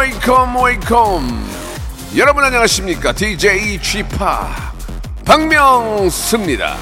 Welcome 0.00 0.64
welcome. 0.64 1.46
여러분 2.16 2.42
안녕하십니까? 2.42 3.12
DJ 3.12 3.82
쥐팍 3.82 4.72
박명수입니다. 5.26 6.74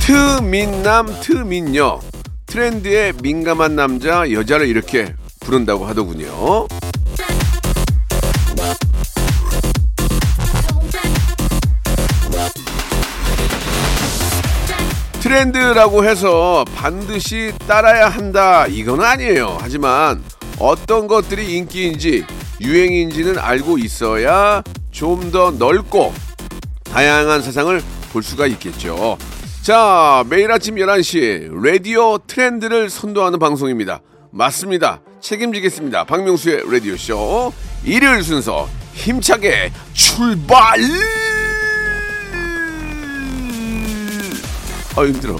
트민남 0.00 1.18
트민녀. 1.22 2.00
트렌드에 2.44 3.14
민감한 3.22 3.74
남자 3.74 4.30
여자를 4.30 4.68
이렇게 4.68 5.14
부른다고 5.40 5.86
하더군요 5.86 6.66
트렌드라고 15.30 16.04
해서 16.04 16.64
반드시 16.76 17.52
따라야 17.66 18.08
한다 18.08 18.68
이건 18.68 19.02
아니에요. 19.02 19.58
하지만 19.60 20.22
어떤 20.60 21.08
것들이 21.08 21.56
인기인지 21.56 22.24
유행인지는 22.60 23.36
알고 23.36 23.78
있어야 23.78 24.62
좀 24.92 25.32
더 25.32 25.50
넓고 25.50 26.14
다양한 26.92 27.42
세상을 27.42 27.82
볼 28.12 28.22
수가 28.22 28.46
있겠죠. 28.46 29.18
자, 29.62 30.22
매일 30.30 30.52
아침 30.52 30.76
11시 30.76 31.50
라디오 31.60 32.18
트렌드를 32.18 32.88
선도하는 32.88 33.40
방송입니다. 33.40 34.02
맞습니다. 34.30 35.00
책임지겠습니다. 35.20 36.04
박명수의 36.04 36.70
라디오쇼 36.70 37.52
일요일 37.84 38.22
순서 38.22 38.68
힘차게 38.94 39.72
출발! 39.92 40.78
아 44.98 45.04
힘들어. 45.04 45.36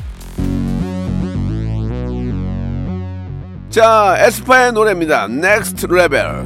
자, 3.71 4.17
에스파의 4.19 4.73
노래입니다. 4.73 5.25
Next 5.31 5.87
Level. 5.91 6.45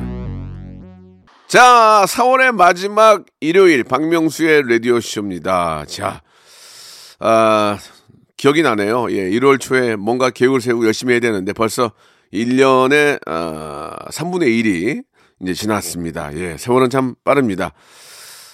자, 1.49 2.05
4월의 2.07 2.53
마지막 2.53 3.27
일요일 3.41 3.83
박명수의 3.83 4.63
라디오 4.69 5.01
쇼입니다. 5.01 5.85
자, 5.87 6.23
아, 7.19 7.79
기억이 8.37 8.63
나네요. 8.63 9.11
예, 9.11 9.29
1월 9.31 9.59
초에 9.59 9.97
뭔가 9.97 10.31
계획을 10.31 10.61
세우고 10.61 10.87
열심히 10.87 11.15
해야 11.15 11.21
되는데 11.21 11.53
벌써 11.53 11.91
1년의 12.33 13.19
아, 13.27 13.97
3분의 14.13 14.45
1이 14.63 15.03
이제 15.43 15.55
지났습니다. 15.55 16.33
예, 16.37 16.57
세월은 16.57 16.91
참 16.91 17.17
빠릅니다. 17.25 17.73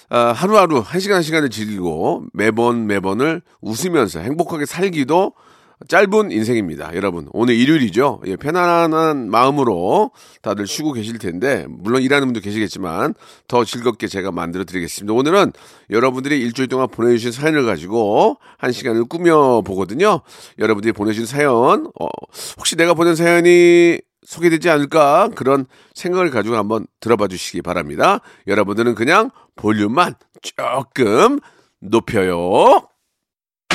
아, 0.09 0.31
하루하루 0.31 0.79
한 0.79 1.01
시간 1.01 1.17
한 1.17 1.23
시간을 1.23 1.49
즐기고 1.49 2.25
매번 2.33 2.87
매번을 2.87 3.41
웃으면서 3.61 4.19
행복하게 4.19 4.65
살기도 4.65 5.33
짧은 5.87 6.31
인생입니다. 6.31 6.95
여러분, 6.95 7.27
오늘 7.33 7.53
일요일이죠. 7.53 8.21
예, 8.25 8.35
편안한 8.35 9.29
마음으로 9.29 10.09
다들 10.41 10.65
쉬고 10.65 10.91
계실 10.93 11.19
텐데, 11.19 11.65
물론 11.69 12.01
일하는 12.01 12.27
분도 12.27 12.39
계시겠지만, 12.39 13.13
더 13.47 13.63
즐겁게 13.63 14.07
제가 14.07 14.31
만들어 14.31 14.63
드리겠습니다. 14.63 15.13
오늘은 15.13 15.53
여러분들이 15.91 16.39
일주일 16.39 16.67
동안 16.67 16.87
보내주신 16.87 17.31
사연을 17.31 17.67
가지고 17.67 18.37
한 18.57 18.71
시간을 18.71 19.05
꾸며보거든요. 19.05 20.21
여러분들이 20.57 20.93
보내주신 20.93 21.27
사연, 21.27 21.91
어, 21.99 22.07
혹시 22.57 22.75
내가 22.75 22.95
보낸 22.95 23.15
사연이 23.15 23.99
소개되지 24.27 24.69
않을까 24.69 25.29
그런 25.35 25.65
생각을 25.93 26.29
가지고 26.31 26.57
한번 26.57 26.85
들어봐 26.99 27.29
주시기 27.29 27.61
바랍니다. 27.61 28.19
여러분들은 28.45 28.93
그냥 28.93 29.31
볼륨만 29.55 30.15
조금 30.41 31.39
높여요. 31.79 32.89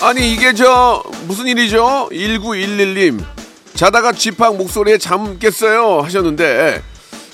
아니 0.00 0.32
이게 0.32 0.54
저 0.54 1.02
무슨 1.26 1.46
일이죠? 1.46 2.08
1911님 2.10 3.22
자다가 3.74 4.12
지팡 4.12 4.56
목소리에 4.56 4.96
잠 4.98 5.38
깼어요 5.38 6.00
하셨는데 6.00 6.82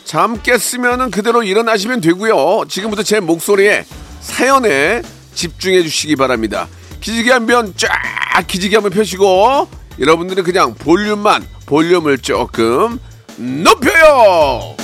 잠 0.04 0.40
깼으면은 0.42 1.10
그대로 1.10 1.42
일어나시면 1.42 2.00
되고요. 2.00 2.64
지금부터 2.68 3.02
제 3.02 3.20
목소리에 3.20 3.84
사연에 4.20 5.02
집중해 5.34 5.82
주시기 5.82 6.16
바랍니다. 6.16 6.68
기지개 7.00 7.30
한번쫙 7.32 7.90
기지개 8.46 8.76
한번 8.76 8.92
펴시고 8.92 9.68
여러분들은 9.98 10.44
그냥 10.44 10.74
볼륨만 10.74 11.46
볼륨을 11.66 12.18
조금 12.18 12.98
높여요. 13.36 14.75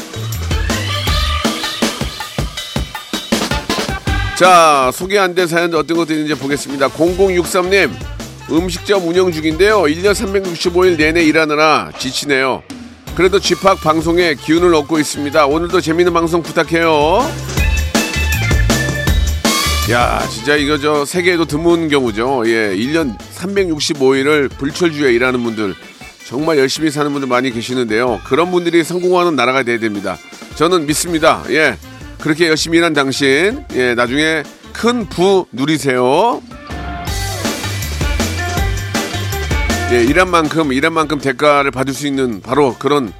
자, 4.43 4.91
소개 4.93 5.19
안 5.19 5.37
된 5.37 5.47
사연 5.47 5.73
어떤 5.73 5.97
것들이 5.97 6.23
있는지 6.23 6.41
보겠습니다. 6.43 6.89
0063님, 6.89 7.93
음식점 8.51 9.07
운영 9.07 9.31
중인데요. 9.31 9.83
1년 9.83 10.15
365일 10.15 10.97
내내 10.99 11.23
일하느라 11.23 11.93
지치네요. 11.97 12.65
그래도 13.15 13.39
집합 13.39 13.81
방송에 13.81 14.35
기운을 14.35 14.75
얻고 14.75 14.99
있습니다. 14.99 15.47
오늘도 15.47 15.81
재밌는 15.81 16.13
방송 16.13 16.43
부탁해요. 16.43 17.21
야, 19.93 20.27
진짜 20.29 20.57
이거 20.57 20.77
저 20.77 21.05
세계에도 21.05 21.45
드문 21.45 21.89
경우죠. 21.89 22.43
예, 22.47 22.75
1년 22.75 23.17
365일을 23.37 24.51
불철주에 24.59 25.13
일하는 25.13 25.41
분들 25.45 25.73
정말 26.27 26.59
열심히 26.59 26.91
사는 26.91 27.13
분들 27.13 27.29
많이 27.29 27.53
계시는데요. 27.53 28.21
그런 28.25 28.51
분들이 28.51 28.83
성공하는 28.83 29.37
나라가 29.37 29.63
돼야 29.63 29.79
됩니다. 29.79 30.19
저는 30.57 30.87
믿습니다. 30.87 31.45
예. 31.51 31.77
그렇게 32.23 32.49
열심히 32.49 32.79
일한 32.79 32.93
당신, 32.95 33.65
예, 33.75 33.95
나중에 33.95 34.43
큰 34.73 35.07
부 35.09 35.47
누리세요. 35.53 36.41
예, 39.91 40.05
일한 40.05 40.31
만큼, 40.31 40.73
일한 40.73 40.93
만큼 40.93 41.19
대가를 41.19 41.71
받을 41.71 41.93
수 41.93 42.07
있는 42.07 42.41
바로 42.41 42.75
그런 42.79 43.13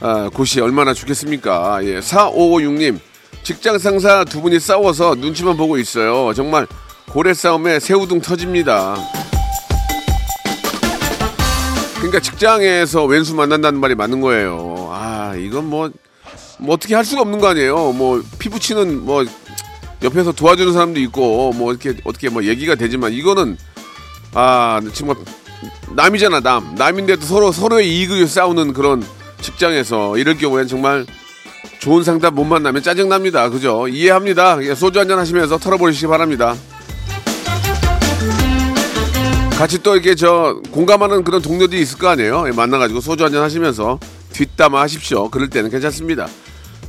아, 0.00 0.30
곳이 0.32 0.60
얼마나 0.60 0.94
좋겠습니까? 0.94 1.80
예, 1.84 1.98
4556님, 2.00 2.98
직장 3.42 3.78
상사 3.78 4.24
두 4.24 4.40
분이 4.40 4.58
싸워서 4.60 5.14
눈치만 5.16 5.56
보고 5.56 5.76
있어요. 5.76 6.32
정말 6.34 6.66
고래 7.10 7.34
싸움에 7.34 7.80
새우등 7.80 8.20
터집니다. 8.20 8.96
그러니까 11.96 12.20
직장에서 12.20 13.04
왼수 13.04 13.34
만난다는 13.34 13.80
말이 13.80 13.94
맞는 13.94 14.20
거예요. 14.20 14.88
아, 14.92 15.34
이건 15.36 15.68
뭐, 15.68 15.90
뭐 16.58 16.74
어떻게 16.74 16.94
할 16.94 17.04
수가 17.04 17.22
없는 17.22 17.40
거 17.40 17.48
아니에요. 17.48 17.92
뭐 17.92 18.22
피부 18.38 18.58
치는 18.58 19.04
뭐 19.04 19.24
옆에서 20.02 20.32
도와주는 20.32 20.72
사람도 20.72 21.00
있고 21.00 21.52
뭐 21.52 21.72
이렇게 21.72 21.94
어떻게 22.04 22.28
뭐 22.28 22.44
얘기가 22.44 22.74
되지만 22.74 23.12
이거는 23.12 23.56
아 24.34 24.80
정말 24.92 25.16
남이잖아 25.94 26.40
남 26.40 26.74
남인데도 26.74 27.24
서로 27.24 27.52
서로의 27.52 27.88
이익을 27.88 28.26
싸우는 28.26 28.72
그런 28.72 29.04
직장에서 29.40 30.18
이럴 30.18 30.36
경우에는 30.36 30.68
정말 30.68 31.06
좋은 31.78 32.02
상담 32.02 32.34
못 32.34 32.44
만나면 32.44 32.82
짜증 32.82 33.08
납니다. 33.08 33.48
그죠? 33.50 33.88
이해합니다. 33.88 34.62
예, 34.62 34.74
소주 34.74 34.98
한잔 34.98 35.18
하시면서 35.18 35.58
털어버리시기 35.58 36.06
바랍니다. 36.06 36.54
같이 39.58 39.82
또 39.82 39.94
이렇게 39.94 40.14
저 40.14 40.60
공감하는 40.72 41.24
그런 41.24 41.40
동료들이 41.40 41.80
있을 41.82 41.98
거 41.98 42.08
아니에요. 42.08 42.44
예, 42.48 42.52
만나가지고 42.52 43.00
소주 43.00 43.24
한잔 43.24 43.42
하시면서 43.42 43.98
뒷담화 44.32 44.80
하십시오. 44.80 45.30
그럴 45.30 45.48
때는 45.48 45.70
괜찮습니다. 45.70 46.26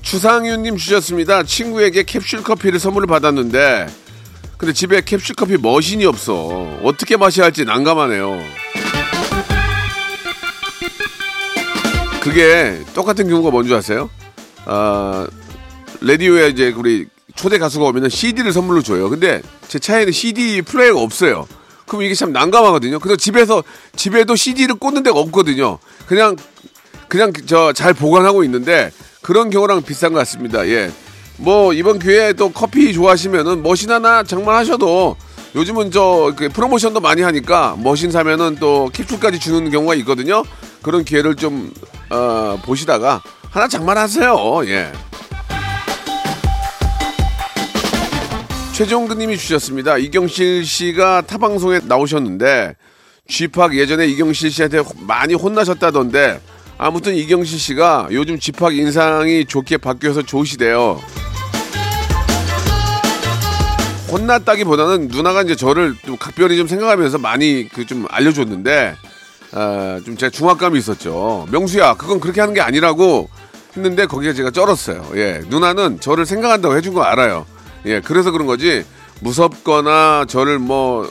추상윤님 0.05 0.77
주셨습니다. 0.77 1.43
친구에게 1.43 2.03
캡슐 2.03 2.43
커피를 2.43 2.79
선물을 2.79 3.07
받았는데, 3.07 3.87
근데 4.55 4.71
집에 4.71 5.01
캡슐 5.01 5.35
커피 5.35 5.57
머신이 5.57 6.05
없어. 6.05 6.79
어떻게 6.83 7.17
마셔야 7.17 7.47
할지 7.47 7.65
난감하네요. 7.65 8.39
그게 12.21 12.79
똑같은 12.93 13.27
경우가 13.27 13.49
뭔지 13.49 13.73
아세요? 13.73 14.09
아, 14.65 15.27
라디오에 16.01 16.49
이제 16.49 16.73
우리 16.75 17.07
초대 17.35 17.57
가수가 17.57 17.85
오면은 17.85 18.09
CD를 18.09 18.53
선물로 18.53 18.83
줘요. 18.83 19.09
근데 19.09 19.41
제 19.67 19.79
차에는 19.79 20.11
CD 20.11 20.61
플레이어가 20.61 21.01
없어요. 21.01 21.47
그럼 21.87 22.03
이게 22.03 22.13
참 22.13 22.31
난감하거든요. 22.31 22.99
그래서 22.99 23.17
집에서 23.17 23.63
집에도 23.95 24.35
CD를 24.35 24.75
꽂는 24.75 25.01
데가 25.03 25.19
없거든요. 25.19 25.79
그냥 26.05 26.35
그냥 27.07 27.31
저 27.45 27.73
잘 27.73 27.93
보관하고 27.93 28.43
있는데 28.43 28.91
그런 29.25 29.49
경우랑 29.49 29.81
비슷한 29.81 30.13
것 30.13 30.19
같습니다. 30.19 30.67
예. 30.67 30.91
뭐 31.37 31.73
이번 31.73 31.97
기회에 31.97 32.33
또 32.33 32.51
커피 32.51 32.93
좋아하시면은 32.93 33.63
머신 33.63 33.89
하나 33.89 34.21
장만하셔도 34.21 35.15
요즘은 35.55 35.89
저그 35.89 36.49
프로모션도 36.49 36.99
많이 36.99 37.23
하니까 37.23 37.75
머신 37.79 38.11
사면은 38.11 38.57
또 38.59 38.91
캡슐까지 38.93 39.39
주는 39.39 39.71
경우가 39.71 39.95
있거든요. 39.95 40.43
그런 40.83 41.03
기회를 41.03 41.33
좀 41.33 41.73
어, 42.11 42.59
보시다가 42.63 43.23
하나 43.49 43.67
장만하세요. 43.67 44.61
예. 44.67 44.91
최종근님이 48.73 49.37
주셨습니다. 49.39 49.97
이경실 49.97 50.63
씨가 50.63 51.21
타 51.21 51.39
방송에 51.39 51.79
나오셨는데 51.83 52.75
쥐팍 53.27 53.75
예전에 53.75 54.05
이경실 54.05 54.51
씨한테 54.51 54.83
많이 54.99 55.33
혼나셨다던데 55.33 56.41
아무튼 56.77 57.15
이경실 57.15 57.57
씨가 57.59 58.09
요즘 58.11 58.37
쥐팍 58.39 58.75
인상이 58.75 59.45
좋게 59.45 59.77
바뀌어서 59.77 60.23
좋으시대요. 60.23 60.99
혼났다기보다는 64.11 65.07
누나가 65.07 65.41
이제 65.41 65.55
저를 65.55 65.95
좀 66.05 66.15
각별히 66.17 66.57
좀 66.57 66.67
생각하면서 66.67 67.17
많이 67.17 67.67
그 67.69 67.85
좀 67.85 68.05
알려줬는데 68.09 68.95
아, 69.53 69.99
좀 70.05 70.17
제가 70.17 70.29
중압감이 70.29 70.77
있었죠. 70.79 71.47
명수야, 71.51 71.95
그건 71.95 72.19
그렇게 72.19 72.41
하는 72.41 72.53
게 72.53 72.61
아니라고 72.61 73.29
했는데 73.75 74.05
거기에 74.05 74.33
제가 74.33 74.51
쩔었어요. 74.51 75.05
예, 75.15 75.41
누나는 75.47 75.99
저를 76.01 76.25
생각한다고 76.25 76.75
해준 76.75 76.93
거 76.93 77.03
알아요. 77.03 77.45
예, 77.85 78.01
그래서 78.01 78.31
그런 78.31 78.47
거지 78.47 78.83
무섭거나 79.21 80.25
저를 80.27 80.59
뭐 80.59 81.09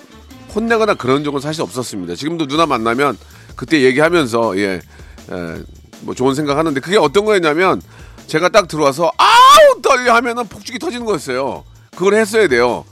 혼내거나 0.55 0.95
그런 0.95 1.25
적은 1.25 1.41
사실 1.41 1.63
없었습니다. 1.63 2.17
지금도 2.17 2.47
누나 2.47 2.67
만나면 2.67 3.17
그때 3.57 3.83
얘기하면서 3.83 4.59
예, 4.59 4.81
에, 5.31 5.63
뭐 6.01 6.15
좋은 6.15 6.35
생각 6.35 6.57
하는데 6.59 6.79
그게 6.81 6.97
어떤 6.97 7.25
거였냐면 7.25 7.81
제가 8.27 8.49
딱 8.49 8.69
들어와서 8.69 9.11
아우 9.17 9.81
떨려 9.83 10.15
하면은 10.15 10.47
폭죽이 10.49 10.79
터지는 10.79 11.05
거였어요. 11.07 11.65
그걸 11.95 12.15
했어야 12.15 12.49
돼요. 12.49 12.85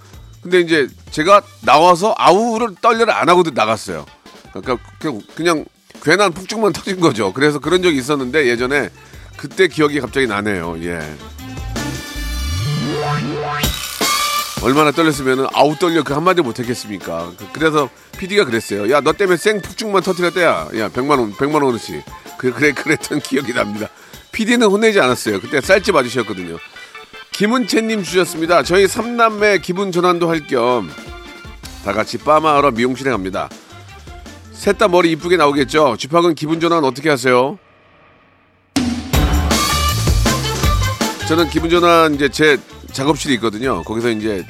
근데 0.42 0.60
이제 0.60 0.88
제가 1.10 1.42
나와서 1.60 2.14
아우를 2.18 2.74
떨려를 2.80 3.12
안 3.12 3.28
하고 3.28 3.42
나갔어요. 3.52 4.04
그러니까 4.52 4.78
그냥 5.34 5.64
괜한 6.02 6.32
폭죽만 6.32 6.72
터진 6.74 7.00
거죠. 7.00 7.32
그래서 7.32 7.58
그런 7.58 7.82
적이 7.82 7.98
있었는데 7.98 8.46
예전에 8.46 8.90
그때 9.36 9.68
기억이 9.68 10.00
갑자기 10.00 10.26
나네요. 10.26 10.76
예. 10.84 10.98
얼마나 14.62 14.92
떨렸으면은 14.92 15.46
아우 15.54 15.74
떨려 15.76 16.04
그 16.04 16.12
한마디 16.14 16.40
못 16.40 16.58
했겠습니까? 16.60 17.32
그- 17.36 17.46
그래서 17.52 17.88
PD가 18.16 18.44
그랬어요. 18.44 18.90
야, 18.92 19.00
너 19.00 19.12
때문에 19.12 19.36
생 19.36 19.60
폭죽만 19.60 20.02
터뜨렸대야. 20.02 20.68
야, 20.76 20.88
100만 20.88 21.18
원, 21.18 21.32
100만 21.34 21.64
원어치. 21.64 22.02
그, 22.38 22.52
그래, 22.52 22.72
그랬던 22.72 23.20
기억이 23.26 23.52
납니다. 23.54 23.88
PD는 24.30 24.68
혼내지 24.68 25.00
않았어요. 25.00 25.40
그때 25.40 25.60
쌀집 25.60 25.94
아저씨였거든요. 25.96 26.58
김은채님 27.32 28.02
주셨습니다. 28.04 28.62
저희 28.62 28.86
삼남매 28.86 29.58
기분 29.58 29.90
전환도 29.90 30.28
할 30.28 30.46
겸 30.46 30.88
다 31.84 31.92
같이 31.92 32.16
빠마하러 32.18 32.70
미용실에 32.70 33.10
갑니다. 33.10 33.48
셋 34.52 34.78
다 34.78 34.86
머리 34.86 35.10
이쁘게 35.10 35.36
나오겠죠? 35.36 35.96
쥐팍은 35.98 36.36
기분 36.36 36.60
전환 36.60 36.84
어떻게 36.84 37.10
하세요? 37.10 37.58
저는 41.26 41.48
기분 41.50 41.70
전환 41.70 42.14
이제 42.14 42.28
제 42.28 42.58
작업실이 42.92 43.34
있거든요. 43.34 43.82
거기서 43.82 44.10
이제 44.10 44.44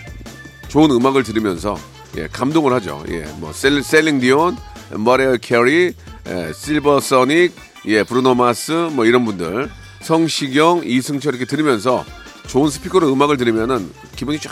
좋은 0.68 0.90
음악을 0.90 1.22
들으면서 1.22 1.76
예, 2.16 2.28
감동을 2.28 2.72
하죠. 2.74 3.04
예, 3.08 3.24
뭐 3.38 3.52
셀, 3.52 3.82
셀린 3.82 4.20
디온, 4.20 4.56
머라이어 4.90 5.36
캐리, 5.38 5.94
예, 6.28 6.52
실크 6.54 7.00
소닉, 7.00 7.54
예, 7.86 8.02
브루노 8.02 8.34
마스 8.34 8.72
뭐 8.92 9.04
이런 9.04 9.24
분들 9.24 9.70
성시경, 10.02 10.82
이승철 10.84 11.34
이렇게 11.34 11.46
들으면서 11.46 12.04
좋은 12.48 12.70
스피커로 12.70 13.12
음악을 13.12 13.36
들으면은 13.36 13.90
기분이 14.16 14.38
쫙 14.40 14.50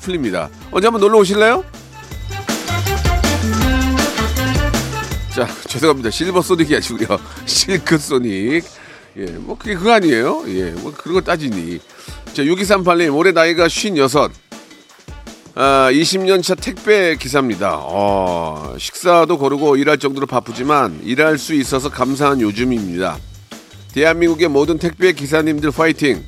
풀립니다. 0.00 0.50
언제 0.70 0.86
한번 0.86 1.00
놀러 1.00 1.18
오실래요? 1.18 1.64
자, 5.34 5.46
죄송합니다. 5.68 6.10
실버 6.10 6.42
소닉이 6.42 6.74
아니고요. 6.76 7.18
실크 7.46 7.98
소닉. 7.98 8.64
예, 9.20 9.26
뭐 9.32 9.56
그게 9.58 9.74
그거 9.74 9.92
아니에요? 9.92 10.44
예, 10.48 10.70
뭐 10.70 10.92
그런 10.96 11.14
걸 11.14 11.24
따지니. 11.24 11.78
자, 12.32 12.42
6238님, 12.42 13.14
올해 13.14 13.32
나이가 13.32 13.64
56. 13.64 14.32
아, 15.56 15.90
20년 15.92 16.42
차 16.42 16.54
택배 16.54 17.16
기사입니다. 17.16 17.80
어, 17.82 18.76
식사도 18.78 19.36
거르고 19.36 19.76
일할 19.76 19.98
정도로 19.98 20.26
바쁘지만 20.26 21.00
일할 21.04 21.36
수 21.36 21.52
있어서 21.52 21.90
감사한 21.90 22.40
요즘입니다. 22.40 23.18
대한민국의 23.92 24.48
모든 24.48 24.78
택배 24.78 25.12
기사님들 25.12 25.70
파이팅! 25.72 26.24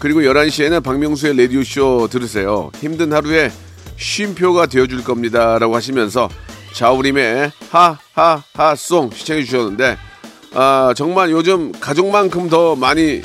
그리고 0.00 0.22
11시에는 0.22 0.82
박명수의 0.82 1.36
라디오쇼 1.36 2.08
들으세요. 2.10 2.72
힘든 2.80 3.12
하루에 3.12 3.52
쉼표가 3.96 4.66
되어줄 4.66 5.04
겁니다. 5.04 5.60
라고 5.60 5.76
하시면서 5.76 6.28
자우림의 6.72 7.52
하하하송 7.70 9.10
시청해 9.12 9.44
주셨는데 9.44 9.96
아, 10.54 10.92
정말 10.96 11.30
요즘 11.30 11.72
가족만큼 11.72 12.48
더 12.48 12.76
많이 12.76 13.22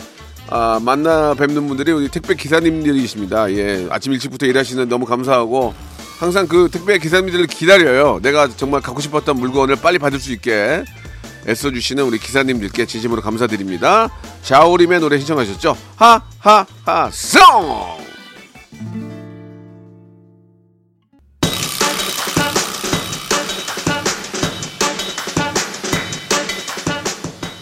아, 0.49 0.79
만나 0.81 1.33
뵙는 1.33 1.67
분들이 1.67 1.91
우리 1.91 2.07
택배 2.07 2.33
기사님들이십니다. 2.35 3.51
예, 3.51 3.87
아침 3.89 4.13
일찍부터 4.13 4.45
일하시는 4.45 4.87
너무 4.87 5.05
감사하고 5.05 5.73
항상 6.19 6.47
그 6.47 6.69
택배 6.71 6.97
기사님들을 6.97 7.47
기다려요. 7.47 8.19
내가 8.21 8.47
정말 8.47 8.81
갖고 8.81 9.01
싶었던 9.01 9.37
물건을 9.37 9.75
빨리 9.75 9.99
받을 9.99 10.19
수 10.19 10.31
있게 10.31 10.83
애써주시는 11.47 12.03
우리 12.03 12.17
기사님들께 12.17 12.85
진심으로 12.85 13.21
감사드립니다. 13.21 14.09
자우림의 14.41 14.99
노래 14.99 15.17
신청하셨죠? 15.17 15.77
하하하 15.95 17.11
송! 17.11 18.06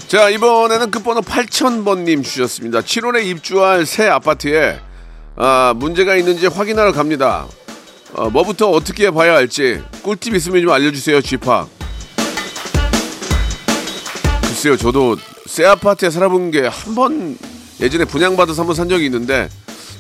자 0.08 0.30
이번에는 0.30 0.92
끝번호 0.92 1.22
8000번님 1.22 2.24
주셨습니다. 2.24 2.82
7월에 2.82 3.26
입주할 3.26 3.86
새 3.86 4.08
아파트에 4.08 4.80
아, 5.36 5.74
문제가 5.76 6.16
있는지 6.16 6.48
확인하러 6.48 6.92
갑니다. 6.92 7.48
어, 8.14 8.30
뭐부터 8.30 8.70
어떻게 8.70 9.12
봐야 9.12 9.34
할지 9.36 9.82
꿀팁 10.04 10.36
있으면 10.36 10.62
좀 10.62 10.72
알려주세요 10.72 11.22
쥐파. 11.22 11.68
글쎄요 14.42 14.78
저도 14.78 15.18
새 15.48 15.66
아파트에 15.66 16.10
살아본 16.10 16.52
게 16.52 16.62
한 16.68 16.96
번 16.96 17.38
예전에 17.82 18.06
분양받아서 18.06 18.62
한 18.62 18.68
번 18.68 18.76
산 18.76 18.88
적이 18.88 19.06
있는데 19.06 19.50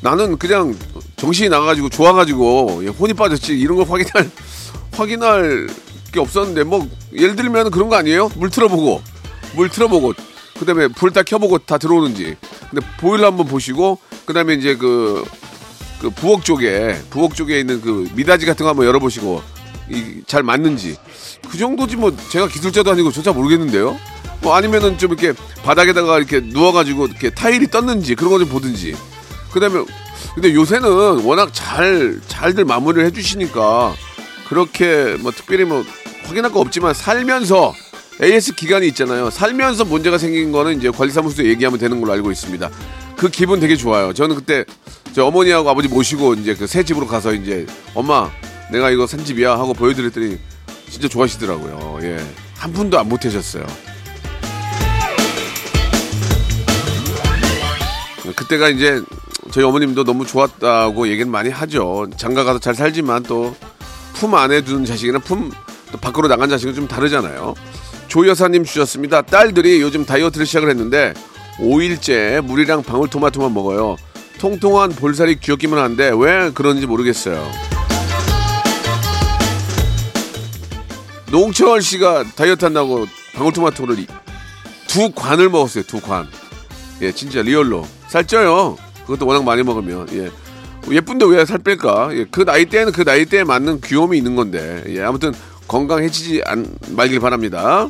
나는 0.01 0.37
그냥 0.37 0.77
정신이 1.17 1.49
나가지고 1.49 1.89
좋아가지고 1.89 2.81
예, 2.83 2.87
혼이 2.87 3.13
빠졌지 3.13 3.53
이런 3.59 3.77
걸 3.77 3.85
확인할 3.89 4.31
확인할 4.93 5.67
게 6.13 6.19
없었는데 6.21 6.63
뭐 6.63 6.87
예를 7.13 7.35
들면 7.35 7.69
그런 7.71 7.89
거 7.89 7.95
아니에요? 7.97 8.29
물 8.35 8.49
틀어보고 8.49 9.01
물 9.55 9.69
틀어보고 9.69 10.13
그다음에 10.59 10.87
불 10.87 11.11
다 11.11 11.23
켜보고 11.23 11.59
다 11.59 11.77
들어오는지. 11.77 12.35
근데 12.69 12.85
보일러 12.97 13.27
한번 13.27 13.45
보시고 13.47 13.99
그다음에 14.25 14.53
이제 14.55 14.75
그, 14.75 15.23
그 16.01 16.09
부엌 16.09 16.43
쪽에 16.45 16.99
부엌 17.09 17.35
쪽에 17.35 17.59
있는 17.59 17.81
그 17.81 18.09
미닫이 18.15 18.45
같은 18.45 18.63
거 18.63 18.69
한번 18.69 18.85
열어보시고 18.85 19.41
이, 19.91 20.21
잘 20.27 20.43
맞는지. 20.43 20.97
그 21.49 21.57
정도지 21.57 21.95
뭐 21.95 22.15
제가 22.29 22.47
기술자도 22.47 22.91
아니고 22.91 23.11
저잘 23.11 23.33
모르겠는데요? 23.33 23.97
뭐 24.41 24.55
아니면은 24.55 24.97
좀 24.97 25.11
이렇게 25.13 25.33
바닥에다가 25.63 26.17
이렇게 26.17 26.39
누워가지고 26.39 27.07
이렇게 27.07 27.29
타일이 27.29 27.67
떴는지 27.67 28.15
그런 28.15 28.31
거 28.31 28.39
좀 28.39 28.49
보든지. 28.49 28.95
그다음에 29.53 29.83
근데 30.33 30.53
요새는 30.53 31.23
워낙 31.23 31.49
잘 31.53 32.19
잘들 32.27 32.65
마무리를 32.65 33.05
해주시니까 33.05 33.93
그렇게 34.49 35.15
뭐 35.19 35.31
특별히 35.31 35.63
뭐 35.65 35.83
확인할 36.25 36.51
거 36.51 36.59
없지만 36.59 36.93
살면서 36.93 37.73
AS 38.21 38.55
기간이 38.55 38.87
있잖아요. 38.89 39.29
살면서 39.29 39.85
문제가 39.85 40.17
생긴 40.17 40.51
거는 40.51 40.77
이제 40.77 40.89
관리사무소에 40.89 41.45
얘기하면 41.47 41.79
되는 41.79 41.99
걸로 41.99 42.13
알고 42.13 42.31
있습니다. 42.31 42.69
그 43.17 43.29
기분 43.29 43.59
되게 43.59 43.75
좋아요. 43.75 44.13
저는 44.13 44.35
그때 44.35 44.65
저 45.13 45.25
어머니하고 45.25 45.69
아버지 45.69 45.87
모시고 45.87 46.35
이제 46.35 46.55
그 46.55 46.67
새 46.67 46.83
집으로 46.83 47.07
가서 47.07 47.33
이제 47.33 47.65
엄마 47.93 48.29
내가 48.71 48.89
이거 48.89 49.05
산 49.07 49.23
집이야 49.23 49.51
하고 49.51 49.73
보여드렸더니 49.73 50.37
진짜 50.89 51.07
좋아하시더라고요. 51.07 51.99
예. 52.03 52.17
한 52.57 52.71
푼도 52.73 52.97
안 52.97 53.09
보태셨어요. 53.09 53.65
그때가 58.35 58.69
이제 58.69 59.01
저희 59.51 59.63
어머님도 59.63 60.03
너무 60.03 60.25
좋았다고 60.25 61.07
얘기는 61.09 61.29
많이 61.31 61.49
하죠. 61.49 62.07
장가 62.17 62.43
가서 62.43 62.59
잘 62.59 62.75
살지만 62.75 63.23
또 63.23 63.55
품 64.17 64.33
안에 64.33 64.61
두는 64.61 64.85
자식이랑 64.85 65.19
품또 65.23 65.97
밖으로 65.99 66.29
나간 66.29 66.49
자식은 66.49 66.73
좀 66.73 66.87
다르잖아요. 66.87 67.53
조 68.15 68.25
여사님 68.25 68.63
주셨습니다. 68.63 69.23
딸들이 69.23 69.81
요즘 69.81 70.05
다이어트를 70.05 70.45
시작을 70.45 70.69
했는데 70.69 71.13
5일째 71.59 72.39
물이랑 72.45 72.81
방울토마토만 72.83 73.53
먹어요. 73.53 73.97
통통한 74.39 74.91
볼살이 74.91 75.37
귀엽기만 75.41 75.77
한데 75.77 76.13
왜 76.17 76.49
그런지 76.53 76.87
모르겠어요. 76.87 77.45
농철 81.29 81.81
씨가 81.81 82.23
다이어트 82.37 82.63
한다고 82.63 83.05
방울토마토를 83.33 83.99
이- 83.99 84.07
두 84.87 85.11
관을 85.11 85.49
먹었어요. 85.49 85.83
두 85.83 85.99
관. 85.99 86.25
예, 87.01 87.11
진짜 87.11 87.41
리얼로 87.41 87.85
살쪄요. 88.07 88.77
그것도 89.01 89.27
워낙 89.27 89.43
많이 89.43 89.61
먹으면 89.61 90.07
예. 90.13 90.31
예쁜데 90.89 91.25
왜 91.25 91.43
살 91.45 91.57
뺄까? 91.57 92.11
예, 92.13 92.25
그 92.31 92.45
나이 92.45 92.65
때는 92.65 92.93
그 92.93 93.03
나이 93.03 93.25
때에 93.25 93.43
맞는 93.43 93.81
귀여움이 93.81 94.17
있는 94.17 94.37
건데 94.37 94.85
예, 94.87 95.01
아무튼 95.01 95.33
건강해지지 95.67 96.43
않, 96.45 96.65
말길 96.91 97.19
바랍니다. 97.19 97.89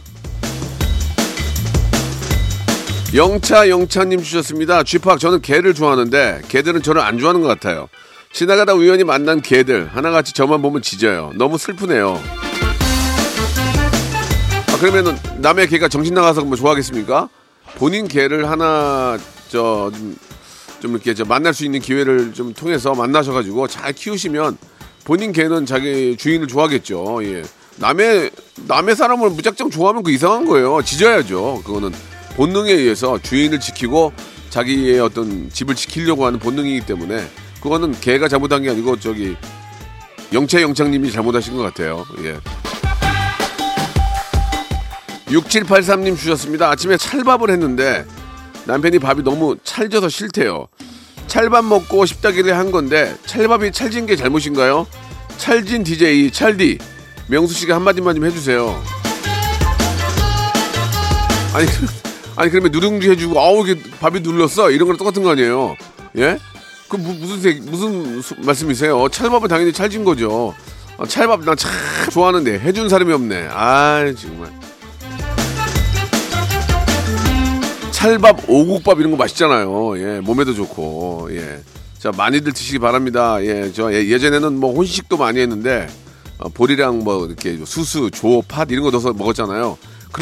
영차 3.16 3.70
영차님 3.70 4.22
주셨습니다. 4.22 4.84
쥐팍 4.84 5.20
저는 5.20 5.42
개를 5.42 5.74
좋아하는데 5.74 6.42
개들은 6.50 6.82
저를 6.82 7.02
안 7.02 7.18
좋아하는 7.18 7.42
것 7.42 7.48
같아요. 7.48 7.88
지나가다 8.34 8.74
우연히 8.74 9.06
만난 9.06 9.42
개들 9.42 9.88
하나같이 9.88 10.34
저만 10.34 10.62
보면 10.62 10.82
짖어요. 10.82 11.32
너무 11.36 11.58
슬프네요. 11.58 12.22
아, 14.68 14.78
그러면은 14.80 15.16
남의 15.38 15.70
개가 15.70 15.88
정신 15.88 16.14
나가서 16.14 16.44
뭐 16.44 16.58
좋아하겠습니까? 16.58 17.30
본인 17.78 18.10
개를 18.10 18.50
하나 18.50 19.18
저좀 19.48 20.18
좀 20.82 20.92
이렇게 20.92 21.14
저 21.14 21.24
만날 21.24 21.54
수 21.54 21.64
있는 21.64 21.80
기회를 21.80 22.34
좀 22.34 22.54
통해서 22.54 22.94
만나셔가지고 22.94 23.70
잘 23.70 23.94
키우시면 23.94 24.58
본인 25.06 25.32
개는 25.32 25.66
자기 25.66 26.18
주인을 26.18 26.48
좋아하겠죠. 26.48 27.20
예. 27.24 27.44
남의 27.78 28.32
남의 28.68 28.98
사람을 28.98 29.30
무작정 29.30 29.70
좋아하면 29.70 30.04
그 30.04 30.12
이상한 30.12 30.46
거예요. 30.46 30.82
짖어야죠. 30.82 31.62
그거는 31.66 31.94
본능에 32.36 32.72
의해서 32.72 33.20
주인을 33.22 33.60
지키고 33.60 34.14
자기의 34.50 35.00
어떤 35.00 35.50
집을 35.50 35.76
지키려고 35.76 36.26
하는 36.26 36.40
본능이기 36.40 36.86
때문에 36.86 37.26
그거는 37.62 38.00
개가 38.00 38.28
잘못한 38.28 38.64
게 38.64 38.70
아니고 38.70 39.00
저기 39.00 39.36
영채 40.34 40.62
영창님이 40.62 41.12
잘못하신 41.12 41.56
것 41.56 41.64
같아요. 41.64 42.06
예. 42.24 42.38
6783님 45.28 46.18
주셨습니다. 46.18 46.70
아침에 46.70 46.98
찰밥을 46.98 47.50
했는데 47.50 48.06
남편이 48.66 49.00
밥이 49.00 49.24
너무 49.24 49.56
찰져서 49.64 50.10
싫대요. 50.10 50.68
찰밥 51.28 51.66
먹고 51.66 52.06
싶다길래 52.06 52.52
한 52.52 52.72
건데 52.72 53.16
찰밥이 53.26 53.72
찰진 53.72 54.06
게 54.06 54.16
잘못인가요? 54.16 54.86
찰진 55.38 55.84
DJ 55.84 56.32
찰디 56.32 56.78
명수 57.28 57.54
씨가 57.54 57.76
한마디만 57.76 58.16
좀 58.16 58.26
해주세요. 58.26 58.82
아니 61.54 61.66
그- 61.68 62.05
아니 62.38 62.50
그러면 62.52 62.72
누룽지 62.72 63.10
해주고 63.12 63.40
아우 63.40 63.66
이게 63.68 63.82
밥이 64.00 64.20
눌렀어 64.20 64.70
이런 64.72 64.88
거랑 64.88 64.98
똑같은 64.98 65.24
거 65.24 65.32
아니에요? 65.32 65.76
예? 66.18 66.38
그 66.90 66.98
무, 66.98 67.14
무슨 67.14 67.42
색- 67.42 67.64
무슨 67.64 68.22
수- 68.22 68.36
말씀이세요? 68.40 69.08
찰밥은 69.10 69.48
당연히 69.48 69.72
찰진 69.74 70.04
거죠. 70.04 70.54
아, 70.98 71.06
찰밥 71.06 71.44
나 71.44 71.56
참 71.56 71.72
좋아하는데 72.12 72.60
해준 72.60 72.90
사람이 72.90 73.12
없네. 73.14 73.48
아 73.52 74.14
정말. 74.20 74.52
찰밥, 77.92 78.42
오곡밥 78.48 79.00
이런 79.00 79.12
거 79.12 79.18
맛있잖아요. 79.18 79.98
예, 79.98 80.20
몸에도 80.20 80.54
좋고. 80.54 81.30
예. 81.32 81.60
자, 81.98 82.12
많이들 82.16 82.54
드시기 82.54 82.78
바랍니다. 82.78 83.44
예, 83.44 83.72
저 83.74 83.92
예, 83.92 84.06
예전에는 84.08 84.60
뭐 84.60 84.74
혼식도 84.76 85.18
많이 85.18 85.40
했는데 85.40 85.88
어, 86.38 86.50
보리랑 86.50 87.00
뭐 87.00 87.26
이렇게 87.26 87.58
수수, 87.66 88.12
조, 88.12 88.44
팥 88.48 88.70
이런 88.72 88.84
거 88.84 88.92
넣어서 88.92 89.12
먹었잖아요. 89.14 89.78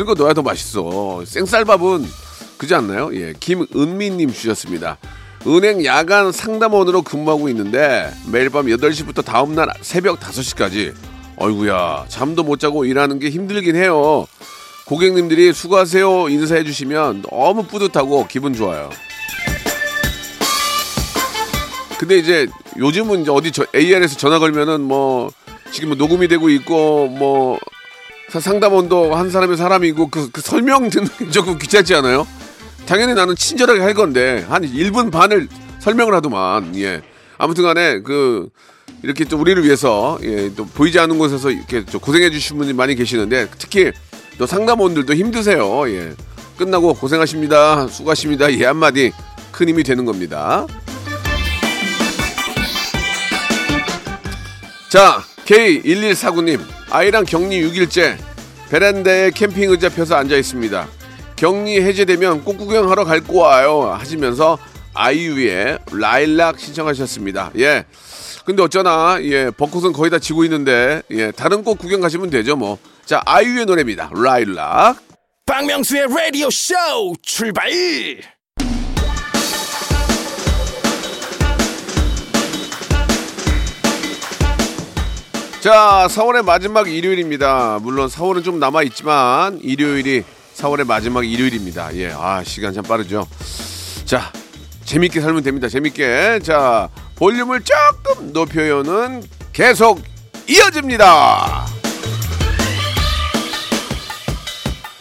거 0.06 0.14
넣어야 0.16 0.34
더 0.34 0.42
맛있어. 0.42 1.24
생쌀밥은 1.26 2.08
그지 2.58 2.74
않나요? 2.76 3.10
예, 3.14 3.34
김은미님 3.40 4.32
주셨습니다. 4.34 4.98
은행 5.46 5.84
야간 5.86 6.32
상담원으로 6.32 7.02
근무하고 7.02 7.50
있는데 7.50 8.10
매일 8.32 8.50
밤 8.50 8.66
8시부터 8.68 9.24
다음날 9.26 9.68
새벽 9.82 10.20
5시까지 10.20 10.94
어이구야 11.36 12.06
잠도 12.08 12.44
못 12.44 12.60
자고 12.60 12.86
일하는 12.86 13.20
게 13.20 13.30
힘들긴 13.30 13.76
해요. 13.76 14.26
고객님들이 14.86 15.54
수고하세요 15.54 16.30
인사해 16.30 16.64
주시면 16.64 17.24
너무 17.30 17.64
뿌듯하고 17.64 18.28
기분 18.28 18.54
좋아요. 18.54 18.90
근데 21.98 22.18
이제 22.18 22.48
요즘은 22.78 23.22
이제 23.22 23.32
어디 23.32 23.52
저 23.52 23.66
AR에서 23.74 24.18
전화 24.18 24.40
걸면은 24.40 24.82
뭐 24.82 25.32
지금 25.72 25.90
뭐 25.90 25.98
녹음이 25.98 26.28
되고 26.28 26.50
있고 26.50 27.08
뭐 27.08 27.60
사- 27.60 27.73
상담원도 28.40 29.16
한 29.16 29.30
사람의 29.30 29.58
사람이고 29.58 30.10
그, 30.10 30.30
그 30.32 30.42
설명 30.42 30.90
듣는 30.90 31.08
게 31.20 31.30
조금 31.30 31.58
귀찮지 31.58 31.94
않아요? 31.96 32.28
당연히 32.86 33.13
나는 33.13 33.36
친절하게 33.36 33.82
할 33.82 33.94
건데 33.94 34.46
한 34.50 34.63
1분 34.63 35.12
반을 35.12 35.48
설명을 35.80 36.13
하더만 36.16 36.75
예. 36.78 37.02
아무튼 37.38 37.63
간에 37.63 38.02
그 38.02 38.50
이렇게 39.02 39.25
또 39.25 39.38
우리를 39.38 39.63
위해서 39.63 40.18
예, 40.24 40.54
또 40.56 40.66
보이지 40.66 41.00
않는 41.00 41.18
곳에서 41.18 41.52
이렇게 41.52 41.86
좀 41.86 42.00
고생해 42.00 42.30
주신 42.32 42.58
분이 42.58 42.74
많이 42.74 42.96
계시는데 42.96 43.48
특히 43.58 43.92
또 44.38 44.46
상담원들도 44.46 45.13
힘드세요 45.13 45.90
예. 45.90 46.13
끝나고 46.58 46.94
고생하십니다. 46.94 47.88
수고하십니다. 47.88 48.52
예 48.54 48.66
한마디. 48.66 49.12
큰 49.52 49.70
힘이 49.70 49.84
되는 49.84 50.04
겁니다. 50.06 50.66
자 54.90 55.24
K1149님 55.46 56.83
아이랑 56.94 57.26
격리 57.26 57.62
6일째 57.70 58.18
베란다에 58.70 59.32
캠핑 59.32 59.70
의자 59.72 59.90
펴서 59.90 60.16
앉아 60.16 60.38
있습니다 60.38 60.88
격리 61.36 61.82
해제되면 61.82 62.44
꽃 62.46 62.58
구경하러 62.58 63.04
갈 63.04 63.20
거예요 63.20 63.92
하시면서 63.92 64.58
아이유의 64.94 65.80
라일락 65.92 66.60
신청하셨습니다. 66.60 67.52
예. 67.58 67.86
근데 68.46 68.62
어쩌나 68.62 69.18
예 69.22 69.50
벚꽃은 69.50 69.94
거의 69.94 70.12
다 70.12 70.20
지고 70.20 70.44
있는데 70.44 71.02
예 71.12 71.32
다른 71.32 71.64
꽃 71.64 71.76
구경 71.76 72.02
가시면 72.02 72.30
되죠 72.30 72.56
뭐. 72.56 72.78
자 73.06 73.22
아이유의 73.26 73.66
노래입니다. 73.66 74.12
라일락. 74.14 74.98
박명수의 75.46 76.08
라디오 76.10 76.50
쇼 76.50 76.76
출발 77.22 77.72
자 85.63 86.08
4월의 86.10 86.43
마지막 86.43 86.91
일요일입니다. 86.91 87.79
물론 87.82 88.10
4월은 88.10 88.43
좀 88.43 88.60
남아 88.60 88.84
있지만 88.84 89.62
일요일이 89.62 90.25
4월의 90.55 90.86
마지막 90.86 91.25
일요일입니다. 91.25 91.96
예, 91.96 92.12
아 92.12 92.43
시간 92.43 92.74
참 92.74 92.84
빠르죠. 92.84 93.25
자 94.03 94.34
재밌게 94.84 95.22
살면 95.22 95.41
됩니다. 95.43 95.70
재밌게 95.70 96.41
자 96.43 96.89
볼륨을 97.15 97.62
조금 97.62 98.34
높여요는 98.34 99.24
계속 99.53 100.01
이어집니다. 100.50 101.65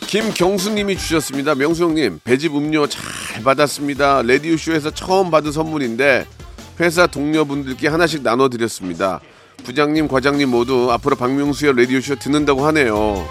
김경수님이 0.06 0.96
주셨습니다. 0.96 1.56
명수 1.56 1.82
형님 1.82 2.20
배즙 2.22 2.54
음료 2.54 2.86
잘 2.86 3.02
받았습니다. 3.42 4.22
레디오 4.22 4.56
쇼에서 4.56 4.92
처음 4.92 5.32
받은 5.32 5.50
선물인데 5.50 6.24
회사 6.78 7.08
동료분들께 7.08 7.88
하나씩 7.88 8.22
나눠드렸습니다. 8.22 9.20
부장님, 9.64 10.08
과장님 10.08 10.48
모두 10.48 10.90
앞으로 10.92 11.16
박명수의 11.16 11.74
라디오 11.76 12.00
쇼 12.00 12.16
듣는다고 12.16 12.66
하네요. 12.66 13.28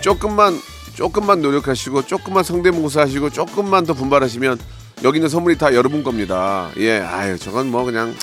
조금만 0.00 0.58
조금만 0.94 1.42
노력하시고 1.42 2.06
조금만 2.06 2.42
성대모사 2.42 3.02
하시고 3.02 3.30
조금만 3.30 3.84
더 3.84 3.92
분발하시면 3.92 4.58
여기 5.04 5.18
있는 5.18 5.28
선물이 5.28 5.58
다 5.58 5.74
여러분 5.74 6.02
겁니다. 6.02 6.70
예, 6.78 7.00
아유 7.00 7.38
저건 7.38 7.70
뭐 7.70 7.84
그냥 7.84 8.14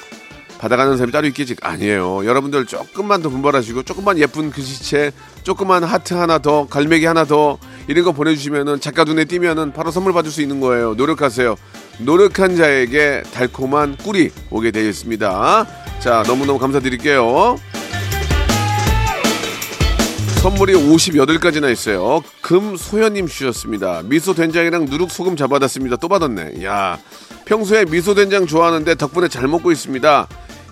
받아가는 0.64 0.96
사람이 0.96 1.12
따로 1.12 1.28
있겠지 1.28 1.58
아니에요. 1.62 2.26
여러분들 2.26 2.66
조금만 2.66 3.22
더 3.22 3.28
분발하시고 3.28 3.84
조금만 3.84 4.18
예쁜 4.18 4.50
글씨체, 4.50 5.12
조금만 5.44 5.84
하트 5.84 6.14
하나 6.14 6.38
더, 6.38 6.68
갈매기 6.68 7.06
하나 7.06 7.26
더 7.26 7.58
이런 7.90 8.06
거 8.06 8.14
보내주시면은 8.14 8.80
작가 8.80 9.04
눈에 9.04 9.26
띄면은 9.26 9.74
바로 9.74 9.92
선물 9.92 10.14
받을 10.14 10.32
수 10.32 10.42
있는 10.42 10.62
거예요. 10.62 10.94
노력하세요. 10.94 11.58
노력한 12.00 12.56
자에게 12.56 13.24
달콤한 13.34 13.98
꿀이 13.98 14.30
오게 14.52 14.72
되어 14.72 14.88
있습니다. 14.88 15.68
자, 16.00 16.24
너무너무 16.26 16.58
감사드릴게요. 16.60 17.58
선물이 20.44 20.74
58가지나 20.76 21.72
있어요. 21.74 22.22
금소연님 22.42 23.28
주셨습니다. 23.28 24.02
미소 24.06 24.34
된장이랑 24.34 24.86
누룩 24.86 25.12
소금 25.12 25.36
잡아놨습니다. 25.36 25.98
또 25.98 26.08
받았네. 26.08 26.64
야 26.64 27.00
평소에 27.46 27.86
미소 27.86 28.14
된장 28.14 28.46
좋아하는데 28.46 28.96
덕분에 28.96 29.28
잘 29.28 29.48
먹고 29.48 29.72
있습니다. 29.72 30.28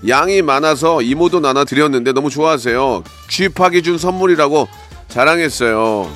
양이 0.07 0.41
많아서 0.41 1.01
이모도 1.01 1.39
나눠 1.39 1.63
드렸는데 1.65 2.11
너무 2.13 2.29
좋아하세요. 2.29 3.03
쥐팍이 3.29 3.83
준 3.83 3.97
선물이라고 3.97 4.67
자랑했어요. 5.07 6.11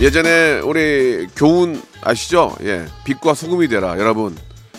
예전에 0.00 0.60
우리 0.60 1.26
교훈 1.36 1.82
아시죠? 2.02 2.56
예, 2.64 2.86
빛과 3.04 3.34
소금이 3.34 3.68
되라. 3.68 3.98
여러분 3.98 4.36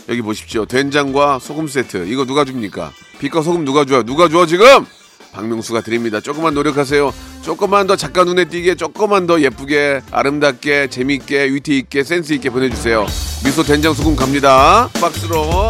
여기 0.09 0.21
보십시오. 0.21 0.65
된장과 0.65 1.39
소금 1.39 1.67
세트. 1.67 2.07
이거 2.07 2.25
누가 2.25 2.43
줍니까? 2.43 2.91
빛과 3.19 3.41
소금 3.41 3.65
누가 3.65 3.85
줘요? 3.85 4.03
누가 4.03 4.27
줘 4.27 4.45
지금? 4.45 4.85
박명수가 5.31 5.81
드립니다. 5.81 6.19
조금만 6.19 6.53
노력하세요. 6.53 7.13
조금만 7.41 7.87
더 7.87 7.95
작가 7.95 8.23
눈에 8.23 8.45
띄게, 8.45 8.75
조금만 8.75 9.27
더 9.27 9.39
예쁘게, 9.39 10.01
아름답게, 10.11 10.87
재미있게, 10.87 11.45
위트 11.45 11.71
있게, 11.71 12.03
센스 12.03 12.33
있게 12.33 12.49
보내주세요. 12.49 13.05
미소 13.45 13.63
된장 13.63 13.93
소금 13.93 14.15
갑니다. 14.15 14.89
박스로. 14.99 15.69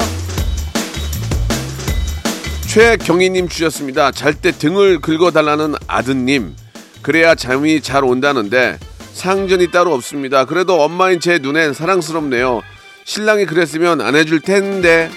최경희님 2.72 3.50
주셨습니다. 3.50 4.12
잘 4.12 4.34
때 4.34 4.54
등을 4.54 5.02
긁어달라는 5.02 5.76
아드님. 5.88 6.56
그래야 7.02 7.36
잠이 7.36 7.82
잘 7.82 8.06
온다는데 8.06 8.80
상전이 9.12 9.72
따로 9.72 9.94
없습니다. 9.94 10.46
그래도 10.46 10.82
엄마인 10.82 11.20
제 11.20 11.38
눈엔 11.38 11.74
사랑스럽네요. 11.74 12.62
신랑이 13.04 13.46
그랬으면 13.46 14.00
안 14.00 14.16
해줄 14.16 14.40
텐데. 14.40 15.12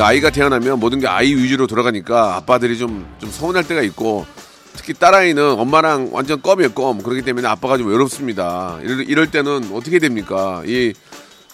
아이가 0.00 0.30
태어나면 0.30 0.80
모든 0.80 0.98
게 0.98 1.06
아이 1.06 1.36
위주로 1.36 1.68
돌아가니까 1.68 2.34
아빠들이 2.34 2.78
좀, 2.78 3.06
좀 3.20 3.30
서운할 3.30 3.62
때가 3.62 3.82
있고 3.82 4.26
특히 4.74 4.92
딸아이는 4.92 5.52
엄마랑 5.52 6.08
완전 6.10 6.42
껌이에요, 6.42 6.72
껌. 6.72 7.00
그렇기 7.00 7.22
때문에 7.22 7.46
아빠가 7.46 7.78
좀 7.78 7.86
외롭습니다. 7.86 8.80
이럴, 8.82 9.08
이럴 9.08 9.30
때는 9.30 9.70
어떻게 9.72 10.00
됩니까? 10.00 10.64
이 10.66 10.94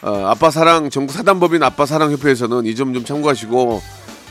어, 0.04 0.26
아빠 0.26 0.50
사랑 0.50 0.90
전국 0.90 1.12
사단법인 1.14 1.62
아빠 1.62 1.87
사랑 1.87 2.12
협회에서는 2.12 2.66
이 2.66 2.75
점 2.75 2.92
좀 2.92 3.04
참고하시고 3.04 3.82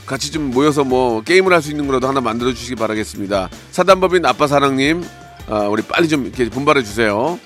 같이 0.06 0.32
좀 0.32 0.52
모여서 0.52 0.84
뭐 0.84 1.22
게임을 1.24 1.52
할 1.52 1.62
수 1.62 1.72
있는 1.72 1.88
거라도 1.88 2.08
하나 2.08 2.22
만들어 2.22 2.54
주시기 2.54 2.76
바라겠습니다. 2.76 3.50
사단법인 3.72 4.26
아빠 4.26 4.46
사랑님, 4.48 5.04
아, 5.50 5.60
우리 5.70 5.82
빨리 5.82 6.08
좀 6.08 6.26
이렇게 6.26 6.48
분발해 6.50 6.84
주세요. 6.84 7.40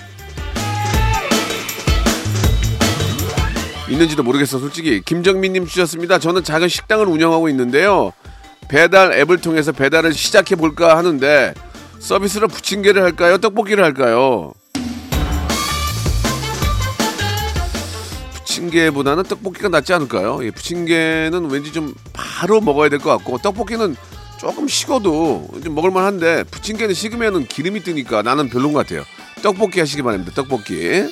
있는지도 3.89 4.23
모르겠어 4.23 4.59
솔직히 4.59 5.01
김정민님 5.01 5.65
주셨습니다. 5.65 6.19
저는 6.19 6.43
작은 6.43 6.67
식당을 6.67 7.07
운영하고 7.07 7.47
있는데요. 7.49 8.11
배달 8.67 9.13
앱을 9.13 9.37
통해서 9.37 9.71
배달을 9.71 10.13
시작해 10.13 10.55
볼까 10.57 10.97
하는데 10.97 11.53
서비스로 11.99 12.49
부침개를 12.49 13.01
할까요? 13.01 13.37
떡볶이를 13.37 13.83
할까요? 13.85 14.51
부침개보다는 18.57 19.23
떡볶이가 19.23 19.69
낫지 19.69 19.93
않을까요? 19.93 20.43
예, 20.43 20.51
부침개는 20.51 21.49
왠지 21.49 21.71
좀 21.71 21.93
바로 22.13 22.59
먹어야 22.61 22.89
될 22.89 22.97
것 22.99 23.09
같고 23.17 23.37
떡볶이는 23.37 23.95
조금 24.39 24.67
식어도 24.67 25.47
좀 25.63 25.75
먹을만 25.75 26.03
한데 26.03 26.43
부침개는 26.49 26.93
식으면 26.93 27.47
기름이 27.47 27.81
뜨니까 27.83 28.21
나는 28.23 28.49
별론 28.49 28.73
것 28.73 28.79
같아요. 28.79 29.03
떡볶이 29.43 29.79
하시기 29.79 30.01
바랍니다. 30.01 30.31
떡볶이. 30.35 31.07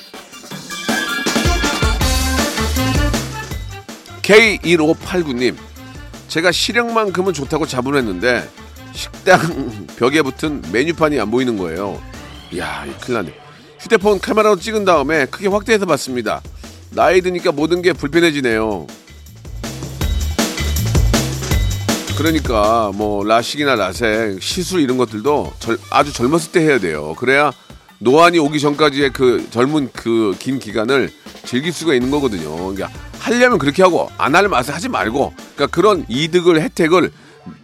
K1589님, 4.22 5.56
제가 6.26 6.50
시력만큼은 6.50 7.32
좋다고 7.32 7.66
자문했는데 7.66 8.48
식당 8.92 9.86
벽에 9.96 10.22
붙은 10.22 10.62
메뉴판이 10.72 11.20
안 11.20 11.30
보이는 11.30 11.56
거예요. 11.56 12.00
이야, 12.52 12.84
이 12.86 12.90
큰일 13.00 13.18
났네. 13.18 13.34
휴대폰 13.78 14.18
카메라로 14.18 14.56
찍은 14.56 14.84
다음에 14.84 15.26
크게 15.26 15.46
확대해서 15.46 15.86
봤습니다. 15.86 16.40
나이 16.90 17.20
드니까 17.20 17.52
모든 17.52 17.82
게 17.82 17.92
불편해지네요. 17.92 18.86
그러니까 22.16 22.92
뭐 22.94 23.24
라식이나 23.24 23.74
라섹, 23.74 24.42
시술 24.42 24.80
이런 24.80 24.96
것들도 24.96 25.52
절- 25.58 25.78
아주 25.90 26.12
젊었을 26.12 26.52
때 26.52 26.60
해야 26.60 26.78
돼요. 26.78 27.14
그래야 27.18 27.52
노안이 27.98 28.38
오기 28.38 28.58
전까지의 28.60 29.12
그 29.12 29.46
젊은 29.50 29.90
그 29.92 30.34
긴 30.38 30.58
기간을 30.58 31.10
즐길 31.44 31.72
수가 31.72 31.94
있는 31.94 32.10
거거든요. 32.10 32.54
그러니까 32.56 32.88
하려면 33.18 33.58
그렇게 33.58 33.82
하고 33.82 34.10
안 34.16 34.34
하려면 34.34 34.58
아서 34.58 34.72
하지 34.72 34.88
말고 34.88 35.34
그러니까 35.54 35.66
그런 35.74 36.06
이득을 36.08 36.60
혜택을 36.62 37.12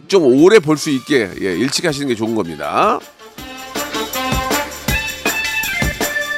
좀 0.07 0.23
오래 0.23 0.59
볼 0.59 0.77
수 0.77 0.89
있게 0.91 1.31
예, 1.41 1.55
일찍 1.55 1.85
하시는 1.85 2.07
게 2.07 2.13
좋은 2.15 2.35
겁니다. 2.35 2.99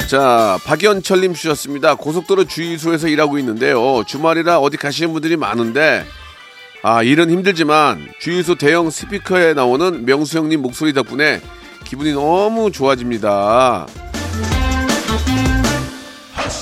자, 0.08 0.60
박연철님 0.66 1.34
주셨습니다. 1.34 1.96
고속도로 1.96 2.46
주유소에서 2.46 3.08
일하고 3.08 3.40
있는데요. 3.40 4.04
주말이라 4.06 4.60
어디 4.60 4.78
가시는 4.78 5.12
분들이 5.14 5.36
많은데, 5.36 6.06
아, 6.84 7.02
일은 7.02 7.32
힘들지만 7.32 8.08
주유소 8.20 8.54
대형 8.56 8.92
스피커에 8.92 9.56
나오는 9.56 10.06
명수 10.06 10.38
형님 10.38 10.62
목소리 10.62 10.94
덕분에 10.94 11.42
기분이 11.84 12.14
너무 12.14 12.72
좋아집니다. 12.72 13.88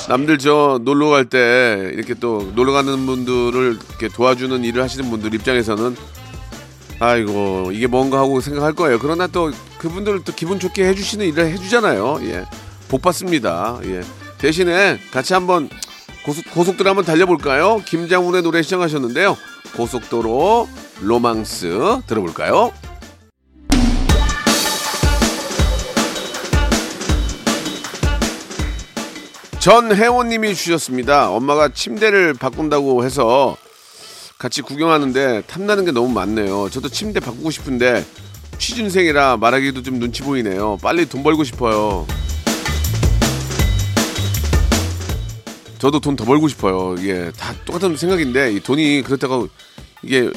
남들 0.07 0.37
저 0.37 0.79
놀러 0.81 1.09
갈 1.09 1.25
때 1.25 1.91
이렇게 1.93 2.13
또 2.13 2.51
놀러 2.55 2.71
가는 2.71 3.05
분들을 3.05 3.77
이렇게 3.89 4.07
도와주는 4.07 4.63
일을 4.63 4.81
하시는 4.83 5.09
분들 5.09 5.33
입장에서는 5.33 5.95
아이고 6.99 7.71
이게 7.73 7.87
뭔가 7.87 8.19
하고 8.19 8.39
생각할 8.39 8.73
거예요. 8.73 8.99
그러나 8.99 9.27
또 9.27 9.51
그분들을 9.79 10.23
또 10.23 10.33
기분 10.33 10.59
좋게 10.59 10.85
해주시는 10.87 11.25
일을 11.27 11.47
해주잖아요. 11.47 12.19
예, 12.23 12.45
복 12.93 13.01
받습니다. 13.01 13.79
예, 13.85 14.01
대신에 14.37 14.99
같이 15.09 15.33
한번 15.33 15.67
고속, 16.23 16.45
고속도로 16.51 16.91
한번 16.91 17.03
달려볼까요? 17.03 17.81
김장훈의 17.87 18.43
노래 18.43 18.61
시청하셨는데요. 18.61 19.35
고속도로 19.75 20.69
로망스 21.01 22.01
들어볼까요? 22.05 22.71
전혜원님이 29.57 30.53
주셨습니다. 30.53 31.31
엄마가 31.31 31.69
침대를 31.69 32.35
바꾼다고 32.35 33.03
해서 33.05 33.57
같이 34.37 34.61
구경하는데 34.61 35.41
탐나는 35.47 35.85
게 35.85 35.91
너무 35.91 36.09
많네요. 36.09 36.69
저도 36.69 36.89
침대 36.89 37.19
바꾸고 37.19 37.49
싶은데 37.49 38.05
취준생이라 38.59 39.37
말하기도 39.37 39.81
좀 39.81 39.97
눈치 39.97 40.21
보이네요. 40.21 40.77
빨리 40.83 41.09
돈 41.09 41.23
벌고 41.23 41.43
싶어요. 41.43 42.05
저도 45.83 45.99
돈 45.99 46.15
더 46.15 46.23
벌고 46.23 46.47
싶어요. 46.47 46.95
이게 46.97 47.29
다 47.37 47.53
똑같은 47.65 47.97
생각인데 47.97 48.53
이 48.53 48.61
돈이 48.61 49.01
그렇다고 49.03 49.49
이게 50.01 50.31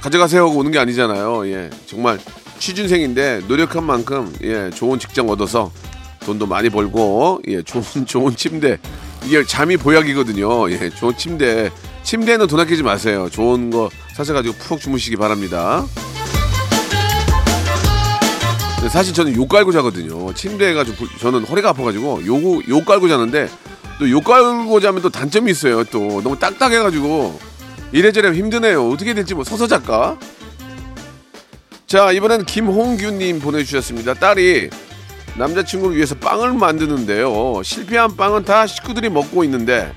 가져가세요 0.00 0.46
하고 0.46 0.58
오는 0.58 0.72
게 0.72 0.80
아니잖아요. 0.80 1.46
예, 1.48 1.70
정말 1.86 2.18
취준생인데 2.58 3.42
노력한 3.46 3.84
만큼 3.84 4.34
예, 4.42 4.68
좋은 4.74 4.98
직장 4.98 5.28
얻어서 5.28 5.70
돈도 6.26 6.46
많이 6.46 6.70
벌고 6.70 7.40
예, 7.46 7.62
좋은 7.62 7.84
좋은 8.04 8.34
침대 8.34 8.78
이게 9.24 9.44
잠이 9.44 9.76
보약이거든요. 9.76 10.68
예, 10.72 10.90
좋은 10.90 11.16
침대 11.16 11.70
침대는 12.02 12.48
돈 12.48 12.58
아끼지 12.58 12.82
마세요. 12.82 13.28
좋은 13.30 13.70
거 13.70 13.88
사셔가지고 14.16 14.56
푹 14.58 14.80
주무시기 14.80 15.14
바랍니다. 15.14 15.86
사실 18.90 19.14
저는 19.14 19.36
욕 19.36 19.48
깔고 19.48 19.70
자거든요. 19.70 20.32
침대가 20.34 20.82
좀 20.82 20.96
불- 20.96 21.08
저는 21.20 21.44
허리가 21.44 21.68
아파가지고 21.68 22.26
요거 22.26 22.62
욕 22.70 22.84
깔고 22.84 23.06
자는데 23.08 23.48
또 23.98 24.06
욕 24.08 24.24
깔고 24.24 24.80
자면 24.80 25.02
또 25.02 25.10
단점이 25.10 25.50
있어요. 25.50 25.84
또 25.84 26.22
너무 26.22 26.38
딱딱해가지고 26.38 27.38
이래저래 27.92 28.32
힘드네요. 28.32 28.88
어떻게 28.90 29.14
될지 29.14 29.34
뭐 29.34 29.44
서서 29.44 29.66
작가. 29.66 30.16
자 31.86 32.12
이번엔 32.12 32.44
김홍규님 32.44 33.40
보내주셨습니다. 33.40 34.14
딸이 34.14 34.70
남자친구를 35.36 35.96
위해서 35.96 36.14
빵을 36.16 36.52
만드는데요. 36.52 37.62
실패한 37.64 38.16
빵은 38.16 38.44
다 38.44 38.66
식구들이 38.66 39.08
먹고 39.08 39.42
있는데 39.44 39.92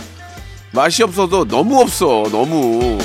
맛이 0.74 1.04
없어도 1.04 1.46
너무 1.46 1.80
없어. 1.80 2.24
너무. 2.32 2.98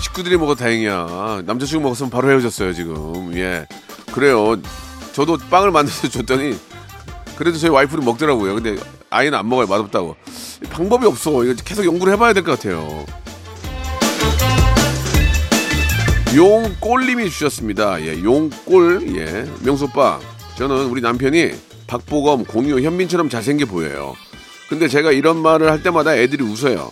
식구들이 0.00 0.36
먹어 0.36 0.54
다행이야. 0.54 1.42
남자친구 1.44 1.82
먹었으면 1.84 2.10
바로 2.10 2.30
헤어졌어요 2.30 2.72
지금. 2.72 3.32
예. 3.36 3.66
그래요. 4.12 4.56
저도 5.12 5.36
빵을 5.50 5.70
만들어서 5.70 6.08
줬더니 6.08 6.58
그래도 7.38 7.56
저희 7.56 7.70
와이프는 7.70 8.04
먹더라고요. 8.04 8.56
근데 8.56 8.76
아이는 9.10 9.38
안 9.38 9.48
먹어요. 9.48 9.68
맛없다고. 9.68 10.16
방법이 10.70 11.06
없어. 11.06 11.44
이거 11.44 11.54
계속 11.64 11.84
연구를 11.86 12.14
해봐야 12.14 12.32
될 12.32 12.42
것 12.42 12.58
같아요. 12.58 13.06
용꼴님이 16.34 17.30
주셨습니다. 17.30 18.02
예, 18.02 18.22
용꼴. 18.22 19.16
예, 19.16 19.46
명수 19.62 19.84
오빠. 19.84 20.18
저는 20.56 20.86
우리 20.86 21.00
남편이 21.00 21.52
박보검, 21.86 22.44
공유, 22.44 22.80
현민처럼 22.80 23.28
잘생겨 23.30 23.66
보여요. 23.66 24.14
근데 24.68 24.88
제가 24.88 25.12
이런 25.12 25.36
말을 25.40 25.70
할 25.70 25.82
때마다 25.82 26.16
애들이 26.16 26.42
웃어요. 26.44 26.90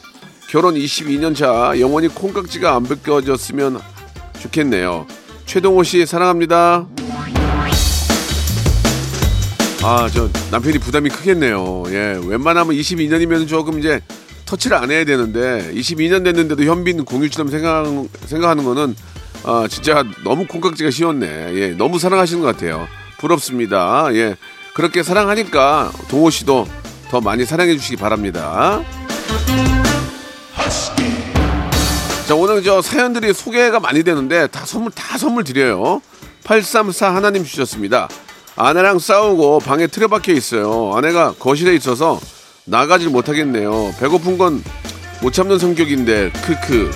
결혼 0.48 0.74
22년 0.76 1.34
차 1.34 1.74
영원히 1.80 2.06
콩깍지가 2.06 2.72
안 2.74 2.84
벗겨졌으면 2.84 3.80
좋겠네요. 4.40 5.06
최동호 5.44 5.82
씨 5.82 6.06
사랑합니다. 6.06 6.86
아, 9.88 10.08
저 10.12 10.28
남편이 10.50 10.78
부담이 10.78 11.10
크겠네요. 11.10 11.84
예, 11.90 12.20
웬만하면 12.20 12.74
22년이면 12.74 13.46
조금 13.46 13.78
이제 13.78 14.00
터치를 14.44 14.76
안 14.76 14.90
해야 14.90 15.04
되는데 15.04 15.72
22년 15.72 16.24
됐는데도 16.24 16.64
현빈 16.64 17.04
공유처럼 17.04 17.52
생각 17.52 17.86
생각하는 18.24 18.64
거는 18.64 18.96
아, 19.44 19.68
진짜 19.70 20.02
너무 20.24 20.48
콩깍지가 20.48 20.90
씌웠네. 20.90 21.54
예, 21.54 21.68
너무 21.68 22.00
사랑하시는 22.00 22.42
것 22.42 22.48
같아요. 22.48 22.88
부럽습니다. 23.18 24.08
예, 24.14 24.34
그렇게 24.74 25.04
사랑하니까 25.04 25.92
동호 26.08 26.30
씨도 26.30 26.66
더 27.08 27.20
많이 27.20 27.44
사랑해 27.44 27.76
주시기 27.76 27.94
바랍니다. 27.94 28.82
자, 32.26 32.34
오늘 32.34 32.64
저 32.64 32.82
사연들이 32.82 33.32
소개가 33.32 33.78
많이 33.78 34.02
되는데 34.02 34.48
다 34.48 34.66
선물, 34.66 34.90
다 34.90 35.16
선물 35.16 35.44
드려요. 35.44 36.02
834 36.42 37.14
하나님 37.14 37.44
주셨습니다. 37.44 38.08
아내랑 38.56 38.98
싸우고 38.98 39.60
방에 39.60 39.86
틀어박혀 39.86 40.32
있어요. 40.32 40.92
아내가 40.94 41.32
거실에 41.38 41.74
있어서 41.74 42.18
나가질 42.64 43.10
못하겠네요. 43.10 43.94
배고픈 44.00 44.38
건 44.38 44.62
못 45.22 45.32
참는 45.32 45.58
성격인데, 45.58 46.30
크크. 46.30 46.90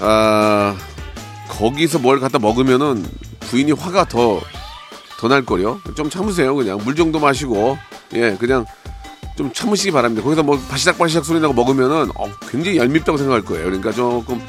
아, 0.00 0.76
거기서 1.48 1.98
뭘 1.98 2.20
갖다 2.20 2.38
먹으면은 2.38 3.04
부인이 3.40 3.72
화가 3.72 4.04
더, 4.04 4.40
더 5.18 5.28
날걸요? 5.28 5.80
좀 5.96 6.08
참으세요, 6.08 6.54
그냥. 6.54 6.78
물 6.84 6.94
정도 6.94 7.18
마시고, 7.18 7.76
예, 8.14 8.36
그냥 8.38 8.64
좀 9.36 9.52
참으시기 9.52 9.90
바랍니다. 9.90 10.22
거기서 10.22 10.44
뭐 10.44 10.58
바시락바시락 10.70 11.24
소리 11.24 11.40
나고 11.40 11.52
먹으면은 11.54 12.10
어, 12.16 12.30
굉장히 12.48 12.78
얄밉다고 12.78 13.18
생각할 13.18 13.44
거예요. 13.44 13.64
그러니까 13.64 13.92
조금 13.92 14.40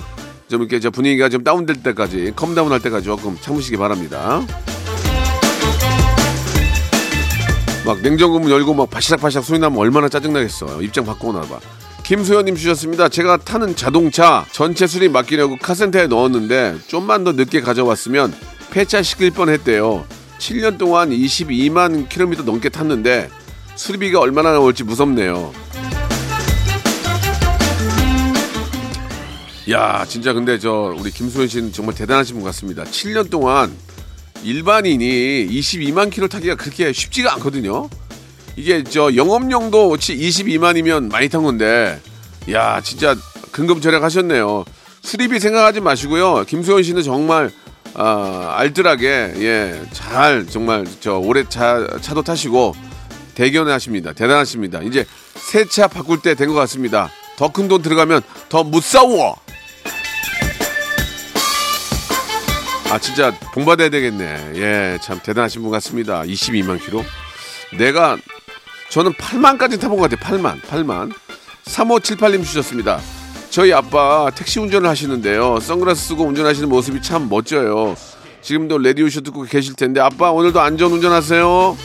좀 0.50 0.62
이렇게 0.62 0.80
저 0.80 0.90
분위기가 0.90 1.30
좀 1.30 1.44
다운될 1.44 1.84
때까지 1.84 2.34
calm 2.36 2.54
down 2.54 2.72
할 2.72 2.82
때까지 2.82 3.06
조금 3.06 3.38
참으시기 3.40 3.78
바랍니다. 3.78 4.42
막 7.86 8.02
냉장고 8.02 8.40
문 8.40 8.52
열고 8.52 8.74
막 8.74 8.90
바시락바시락 8.90 9.44
소리 9.44 9.60
나면 9.60 9.78
얼마나 9.78 10.10
짜증나겠어요. 10.10 10.82
입장 10.82 11.06
바꾸고 11.06 11.34
나봐. 11.34 11.60
김소연님 12.04 12.56
주셨습니다. 12.56 13.10
제가 13.10 13.38
타는 13.38 13.76
자동차 13.76 14.44
전체 14.52 14.88
수리 14.88 15.08
맡기려고 15.08 15.58
카센터에 15.58 16.08
넣었는데 16.08 16.78
좀만 16.88 17.24
더 17.24 17.32
늦게 17.32 17.62
가져왔으면 17.62 18.34
폐차시킬 18.72 19.32
뻔했대요. 19.32 20.06
7년 20.40 20.80
동안 20.80 21.12
22만 21.12 22.10
킬로미터 22.10 22.42
넘게 22.42 22.70
탔는데 22.70 23.30
수리비가 23.76 24.20
얼마나 24.20 24.52
나올지 24.52 24.84
무섭네요. 24.84 25.54
야, 29.72 30.06
진짜 30.08 30.34
근데 30.34 30.58
저 30.58 30.96
우리 30.98 31.12
김소연 31.12 31.48
씨는 31.48 31.74
정말 31.74 31.94
대단하신 31.96 32.36
분 32.36 32.44
같습니다. 32.46 32.84
7년 32.86 33.30
동안 33.30 33.76
일반인이 34.44 35.48
22만 35.50 36.10
킬로 36.10 36.28
타기가 36.28 36.56
그렇게 36.56 36.92
쉽지가 36.94 37.34
않거든요. 37.36 37.90
이게 38.56 38.84
저 38.84 39.14
영업용도 39.16 39.96
22만이면 39.96 41.12
많이 41.12 41.30
탄 41.30 41.44
건데, 41.44 42.00
야, 42.52 42.82
진짜 42.82 43.16
근검절약하셨네요. 43.52 44.66
수리비 45.02 45.40
생각하지 45.40 45.82
마시고요. 45.82 46.46
김소연 46.48 46.84
씨는 46.84 47.04
정말 47.04 47.52
아, 47.94 48.54
알뜰하게 48.58 49.08
예, 49.38 49.82
잘 49.92 50.46
정말 50.48 50.86
저 51.00 51.18
오래 51.18 51.44
차 51.48 51.86
차도 52.02 52.22
타시고 52.24 52.76
대견하십니다. 53.36 54.14
대단하십니다. 54.14 54.82
이제 54.82 55.06
새 55.36 55.66
차 55.66 55.88
바꿀 55.88 56.22
때 56.22 56.34
된 56.36 56.50
것 56.50 56.56
같습니다. 56.56 57.10
더 57.38 57.50
큰 57.50 57.68
돈 57.68 57.82
들어가면 57.82 58.22
더 58.50 58.64
무서워. 58.64 59.36
아 62.92 62.98
진짜 62.98 63.32
본받아야 63.54 63.90
되겠네. 63.90 64.54
예, 64.56 64.98
참 65.02 65.20
대단하신 65.22 65.62
분 65.62 65.70
같습니다. 65.72 66.24
22만 66.24 66.84
킬로. 66.84 67.04
내가 67.78 68.18
저는 68.90 69.14
8만까지 69.14 69.80
타본 69.80 70.00
것 70.00 70.10
같아요. 70.10 70.38
8만, 70.38 70.60
8만. 70.62 71.14
3578님 71.66 72.44
주셨습니다. 72.44 73.00
저희 73.52 73.74
아빠 73.74 74.32
택시 74.34 74.60
운전을 74.60 74.90
하시는데요. 74.90 75.60
선글라스 75.60 76.08
쓰고 76.08 76.24
운전하시는 76.24 76.68
모습이 76.68 77.02
참 77.04 77.30
멋져요. 77.30 77.96
지금도 78.42 78.80
레디오쇼 78.80 79.22
듣고 79.22 79.44
계실 79.44 79.76
텐데 79.76 80.02
아빠 80.02 80.32
오늘도 80.32 80.60
안전 80.60 80.92
운전하세요. 80.92 81.78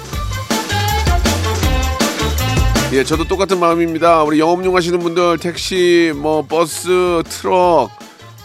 예, 2.93 3.05
저도 3.05 3.25
똑같은 3.25 3.61
마음입니다. 3.61 4.23
우리 4.23 4.38
영업용 4.38 4.75
하시는 4.77 4.99
분들 4.99 5.38
택시, 5.38 6.12
뭐 6.17 6.47
버스, 6.47 7.23
트럭, 7.29 7.90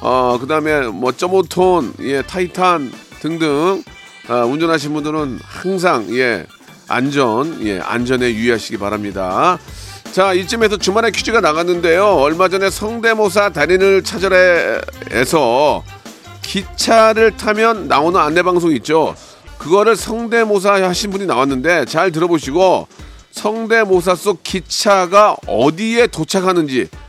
어 0.01 0.37
그 0.39 0.47
다음에 0.47 0.87
뭐 0.87 1.11
점오톤, 1.11 1.93
예, 2.01 2.21
타이탄 2.21 2.91
등등 3.19 3.83
아, 4.27 4.43
운전하시는 4.45 4.93
분들은 4.93 5.39
항상 5.43 6.05
예 6.15 6.45
안전, 6.87 7.65
예 7.65 7.79
안전에 7.79 8.31
유의하시기 8.33 8.77
바랍니다. 8.77 9.57
자, 10.11 10.33
이쯤에서 10.33 10.77
주말에 10.77 11.11
퀴즈가 11.11 11.41
나갔는데요. 11.41 12.05
얼마 12.05 12.47
전에 12.47 12.69
성대모사 12.69 13.49
달인을 13.49 14.03
찾아라에서 14.03 15.83
기차를 16.41 17.37
타면 17.37 17.87
나오는 17.87 18.19
안내 18.19 18.41
방송 18.41 18.71
있죠. 18.71 19.15
그거를 19.59 19.95
성대모사 19.95 20.81
하신 20.81 21.11
분이 21.11 21.25
나왔는데 21.25 21.85
잘 21.85 22.11
들어보시고 22.11 22.87
성대모사 23.31 24.15
속 24.15 24.41
기차가 24.43 25.35
어디에 25.45 26.07
도착하는지 26.07 26.87
그 26.91 27.08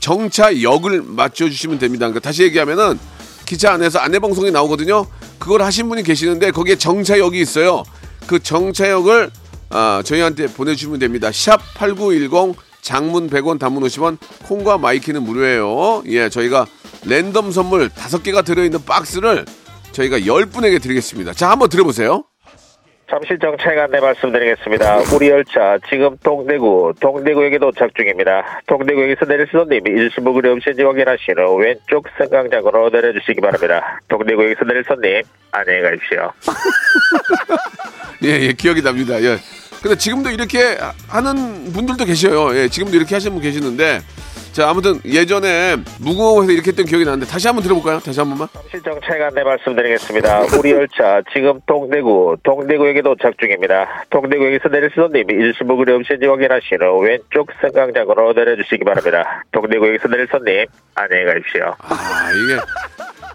정차 0.00 0.62
역을 0.62 1.02
맞춰주시면 1.02 1.78
됩니다. 1.78 2.06
그러니까 2.06 2.20
다시 2.20 2.42
얘기하면은 2.42 2.98
기차 3.46 3.72
안에서 3.72 3.98
안내 3.98 4.18
방송이 4.18 4.50
나오거든요. 4.50 5.06
그걸 5.38 5.62
하신 5.62 5.88
분이 5.88 6.02
계시는데 6.02 6.50
거기에 6.52 6.76
정차역이 6.76 7.40
있어요. 7.40 7.82
그 8.26 8.38
정차역을 8.38 9.30
아, 9.70 10.02
저희한테 10.04 10.46
보내주시면 10.46 10.98
됩니다. 10.98 11.30
샵 11.32 11.60
8910 11.74 12.56
장문 12.82 13.30
100원 13.30 13.58
단문 13.58 13.82
50원 13.84 14.18
콩과 14.44 14.78
마이케이는 14.78 15.22
무료예요. 15.22 16.02
예, 16.06 16.28
저희가 16.28 16.66
랜덤 17.04 17.52
선물 17.52 17.88
5개가 17.88 18.44
들어있는 18.44 18.84
박스를 18.84 19.46
저희가 19.92 20.18
10분에게 20.20 20.80
드리겠습니다. 20.82 21.32
자, 21.32 21.50
한번 21.50 21.68
들어보세요. 21.68 22.24
잠시 23.12 23.38
정차에 23.38 23.78
안내 23.78 24.00
말씀드리겠습니다. 24.00 25.00
우리 25.14 25.28
열차 25.28 25.76
지금 25.90 26.16
동대구, 26.22 26.94
동대구역에 26.98 27.58
도착 27.58 27.94
중입니다. 27.94 28.62
동대구역에서 28.66 29.26
내릴 29.26 29.46
손님이 29.52 29.82
일시불 29.90 30.32
그리 30.32 30.48
없인지 30.48 30.82
확인하신 30.82 31.34
후 31.36 31.56
왼쪽 31.56 32.06
승강장으로 32.16 32.88
내려주시기 32.88 33.42
바랍니다. 33.42 34.00
동대구역에서 34.08 34.64
내릴 34.64 34.82
손님 34.84 35.22
안녕히 35.50 35.82
가십시오. 35.82 36.32
예, 38.24 38.28
예, 38.46 38.52
기억이 38.54 38.80
납니다. 38.80 39.20
예. 39.20 39.36
근데 39.82 39.94
지금도 39.94 40.30
이렇게 40.30 40.78
하는 41.06 41.70
분들도 41.70 42.06
계셔요. 42.06 42.56
예, 42.56 42.66
지금도 42.66 42.96
이렇게 42.96 43.14
하시는 43.14 43.34
분 43.34 43.42
계시는데. 43.42 44.00
자, 44.52 44.68
아무튼 44.68 45.00
예전에 45.06 45.76
무궁화호에서 46.00 46.52
이렇게 46.52 46.68
했던 46.72 46.84
기억이 46.84 47.06
나는데 47.06 47.26
다시 47.26 47.46
한번 47.46 47.62
들어볼까요? 47.62 47.98
다시 48.00 48.20
한 48.20 48.28
번만. 48.28 48.48
안내 49.22 49.42
말씀드리겠습니다. 49.42 50.40
우리 50.58 50.72
열차 50.72 51.22
지금 51.32 51.58
동대구, 51.66 52.36
동대구역에 52.42 53.00
도착 53.00 53.38
중입니다. 53.38 54.04
동대구역에서 54.10 54.68
내릴 54.68 54.90
손님이 54.94 55.32
잊으신 55.32 55.76
물건이 55.76 55.92
없는지 55.94 56.26
확인하신 56.26 56.82
후 56.82 56.98
왼쪽 57.00 57.48
승강장으로 57.62 58.34
내려주시기 58.34 58.84
바랍니다. 58.84 59.42
동대구역에서 59.52 60.08
내릴 60.08 60.28
손님 60.30 60.66
안녕히 60.94 61.24
가십시오. 61.24 61.74
아, 61.78 62.30
이게 62.32 62.60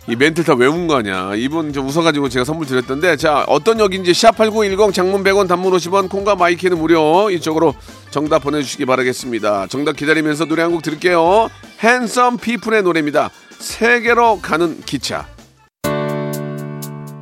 이 0.10 0.15
멘트를 0.15 0.46
다 0.46 0.54
외운 0.54 0.88
거 0.88 0.96
아니야. 0.96 1.34
이분 1.36 1.74
좀 1.74 1.86
웃어가지고 1.88 2.30
제가 2.30 2.46
선물 2.46 2.65
드렸던데 2.65 3.17
자 3.17 3.43
어떤 3.48 3.80
역인지 3.80 4.13
샵8910 4.13 4.93
장문 4.93 5.22
100원 5.24 5.50
단문 5.50 5.74
50원 5.74 6.10
콩과 6.10 6.36
마이케이는 6.36 6.78
무료 6.78 7.30
이쪽으로 7.30 7.76
정답 8.10 8.39
보내주시기 8.39 8.86
바라겠습니다. 8.86 9.67
정답 9.67 9.98
기다리면서 9.98 10.46
노래 10.46 10.62
한 10.63 10.72
곡 10.72 10.82
들을게요. 10.82 11.50
핸섬 11.80 12.38
피플의 12.38 12.84
노래입니다. 12.84 13.30
세계로 13.60 14.39
가는 14.41 14.80
기차. 14.82 15.26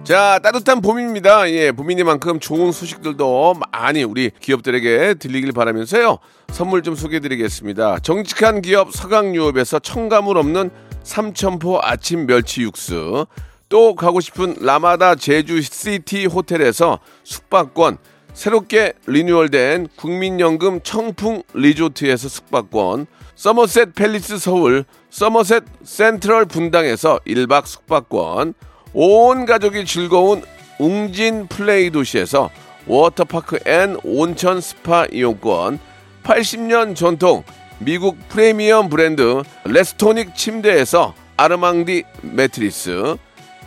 자, 0.04 0.40
따뜻한 0.44 0.82
봄입니다. 0.82 1.50
예, 1.50 1.72
봄이니만큼 1.72 2.40
좋은 2.40 2.72
소식들도 2.72 3.56
많이 3.72 4.04
우리 4.04 4.30
기업들에게 4.40 5.16
들리길 5.16 5.52
바라면서요. 5.52 6.20
선물 6.52 6.84
좀 6.84 6.94
소개해 6.94 7.20
드리겠습니다. 7.22 7.98
정직한 8.04 8.62
기업 8.62 8.92
서강유업에서 8.94 9.80
청가물 9.80 10.38
없는 10.38 10.70
삼천포 11.06 11.80
아침 11.82 12.26
멸치 12.26 12.64
육수. 12.64 13.28
또 13.70 13.96
가고 13.96 14.20
싶은 14.20 14.56
라마다 14.60 15.16
제주 15.16 15.62
시티 15.62 16.26
호텔에서 16.26 17.00
숙박권. 17.24 17.98
새롭게 18.34 18.94
리뉴얼된 19.08 19.88
국민연금 19.96 20.82
청풍 20.82 21.44
리조트에서 21.54 22.28
숙박권. 22.28 23.08
서머셋 23.36 23.96
팰리스 23.96 24.40
서울, 24.40 24.86
서머셋 25.10 25.64
센트럴 25.84 26.46
분당에서 26.46 27.20
1박 27.26 27.66
숙박권. 27.66 28.54
온 28.94 29.46
가족이 29.46 29.86
즐거운 29.86 30.42
웅진 30.80 31.48
플레이 31.48 31.90
도시에서 31.92 32.50
워터파크 32.88 33.60
and 33.66 33.98
온천 34.04 34.62
스파 34.62 35.06
이용권, 35.12 35.80
80년 36.24 36.96
전통 36.96 37.44
미국 37.80 38.18
프리미엄 38.30 38.90
브랜드 38.90 39.44
레스토닉 39.66 40.36
침대에서 40.36 41.14
아르망디 41.38 42.04
매트리스, 42.22 43.18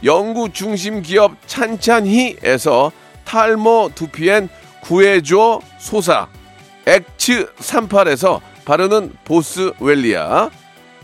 연구 0.05 0.51
중심 0.53 1.03
기업 1.03 1.37
찬찬히에서 1.47 2.91
탈모 3.25 3.91
두피엔 3.95 4.49
구해줘 4.81 5.61
소사, 5.79 6.29
엑츠 6.87 7.53
38에서 7.57 8.41
바르는 8.65 9.13
보스 9.25 9.73
웰리아, 9.79 10.51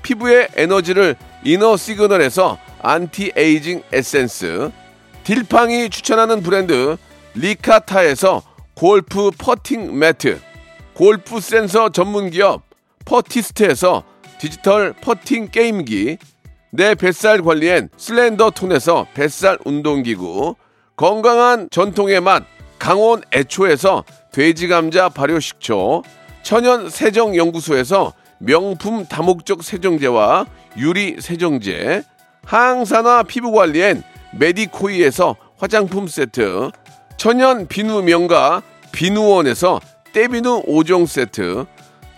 피부의 0.02 0.48
에너지를 0.56 1.16
이너 1.44 1.76
시그널에서 1.76 2.58
안티에이징 2.80 3.82
에센스, 3.92 4.70
딜팡이 5.24 5.90
추천하는 5.90 6.42
브랜드 6.42 6.96
리카타에서 7.34 8.42
골프 8.74 9.30
퍼팅 9.36 9.98
매트, 9.98 10.40
골프 10.94 11.40
센서 11.40 11.90
전문 11.90 12.30
기업 12.30 12.62
퍼티스트에서 13.04 14.04
디지털 14.38 14.92
퍼팅 14.92 15.48
게임기, 15.48 16.18
내 16.70 16.94
뱃살 16.94 17.42
관리엔 17.42 17.88
슬렌더 17.96 18.50
톤에서 18.50 19.06
뱃살 19.14 19.58
운동기구, 19.64 20.56
건강한 20.96 21.68
전통의 21.70 22.20
맛 22.20 22.44
강원 22.78 23.22
애초에서 23.32 24.04
돼지 24.32 24.68
감자 24.68 25.08
발효 25.08 25.38
식초, 25.38 26.02
천연 26.42 26.90
세정 26.90 27.36
연구소에서 27.36 28.12
명품 28.38 29.06
다목적 29.06 29.62
세정제와 29.62 30.46
유리 30.76 31.16
세정제, 31.20 32.02
항산화 32.44 33.22
피부 33.22 33.52
관리엔 33.52 34.02
메디코이에서 34.38 35.36
화장품 35.56 36.08
세트, 36.08 36.70
천연 37.16 37.66
비누 37.68 38.02
명가 38.02 38.62
비누원에서 38.92 39.80
때비누 40.12 40.64
5종 40.66 41.06
세트, 41.06 41.66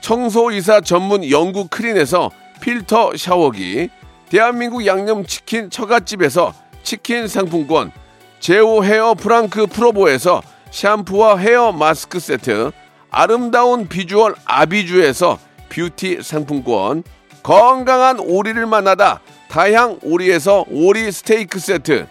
청소이사 0.06 0.82
전문 0.82 1.28
영구 1.28 1.66
크린에서 1.68 2.30
필터 2.60 3.16
샤워기, 3.16 3.88
대한민국 4.28 4.86
양념치킨 4.86 5.68
처갓집에서 5.68 6.54
치킨 6.84 7.26
상품권, 7.26 7.90
제오 8.38 8.84
헤어 8.84 9.14
프랑크 9.14 9.66
프로보에서 9.66 10.42
샴푸와 10.70 11.38
헤어 11.38 11.72
마스크 11.72 12.20
세트, 12.20 12.70
아름다운 13.10 13.88
비주얼 13.88 14.36
아비주에서 14.44 15.40
뷰티 15.70 16.22
상품권, 16.22 17.02
건강한 17.42 18.20
오리를 18.20 18.64
만나다 18.64 19.20
다향 19.48 19.98
오리에서 20.04 20.66
오리 20.70 21.10
스테이크 21.10 21.58
세트, 21.58 22.06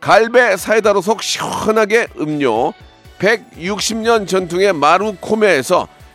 갈배 0.00 0.56
사이다로 0.56 1.02
속 1.02 1.22
시원하게 1.22 2.06
음료, 2.18 2.72
160년 3.18 4.26
전통의 4.26 4.72
마루코메에서 4.72 5.99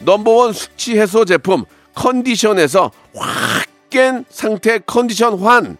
number 0.00 0.35
one 0.35 0.52
숙취 0.52 0.98
해소 0.98 1.24
제품 1.24 1.64
컨디션에서 1.94 2.90
확 3.14 3.68
깬 3.90 4.24
상태 4.28 4.78
컨디션 4.78 5.38
환, 5.38 5.76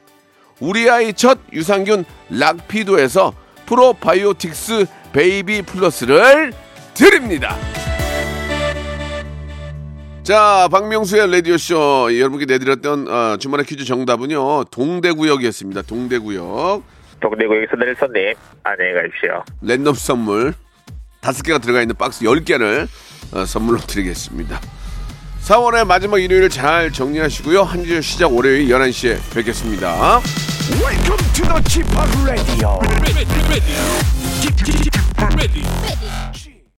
우리 0.61 0.89
아이 0.91 1.13
첫 1.13 1.39
유산균 1.53 2.05
락피도에서 2.31 3.33
프로바이오틱스 3.67 4.87
베이비 5.13 5.63
플러스를 5.63 6.53
드립니다. 6.95 7.57
자, 10.23 10.69
박명수의 10.71 11.31
라디오쇼 11.31 12.19
여러분께 12.19 12.45
내드렸던 12.47 13.09
어, 13.09 13.37
주말의 13.39 13.65
퀴즈 13.65 13.85
정답은요. 13.85 14.65
동대구역이었습니다. 14.65 15.83
동대구역. 15.83 16.83
동대구역에서 17.21 17.73
손님 17.99 18.35
안녕히 18.63 18.93
가십시오. 18.95 19.43
랜덤 19.63 19.95
선물 19.95 20.55
다섯 21.29 21.43
개가 21.43 21.59
들어가 21.59 21.83
있는 21.83 21.95
박스 21.95 22.25
10개를 22.25 22.89
어, 23.33 23.45
선물로 23.45 23.81
드리겠습니다. 23.81 24.59
4월의 25.45 25.87
마지막 25.87 26.17
일요일 26.23 26.49
잘 26.49 26.91
정리하시고요. 26.91 27.65
한 27.65 27.85
주 27.85 28.01
시작 28.01 28.33
월요일 28.33 28.67
11시에 28.69 29.19
뵙겠습니다. 29.35 30.23
Welcome 30.81 31.19
to 31.35 31.45
the 31.45 31.63
Chip 31.69 31.87
Radio. 32.25 32.81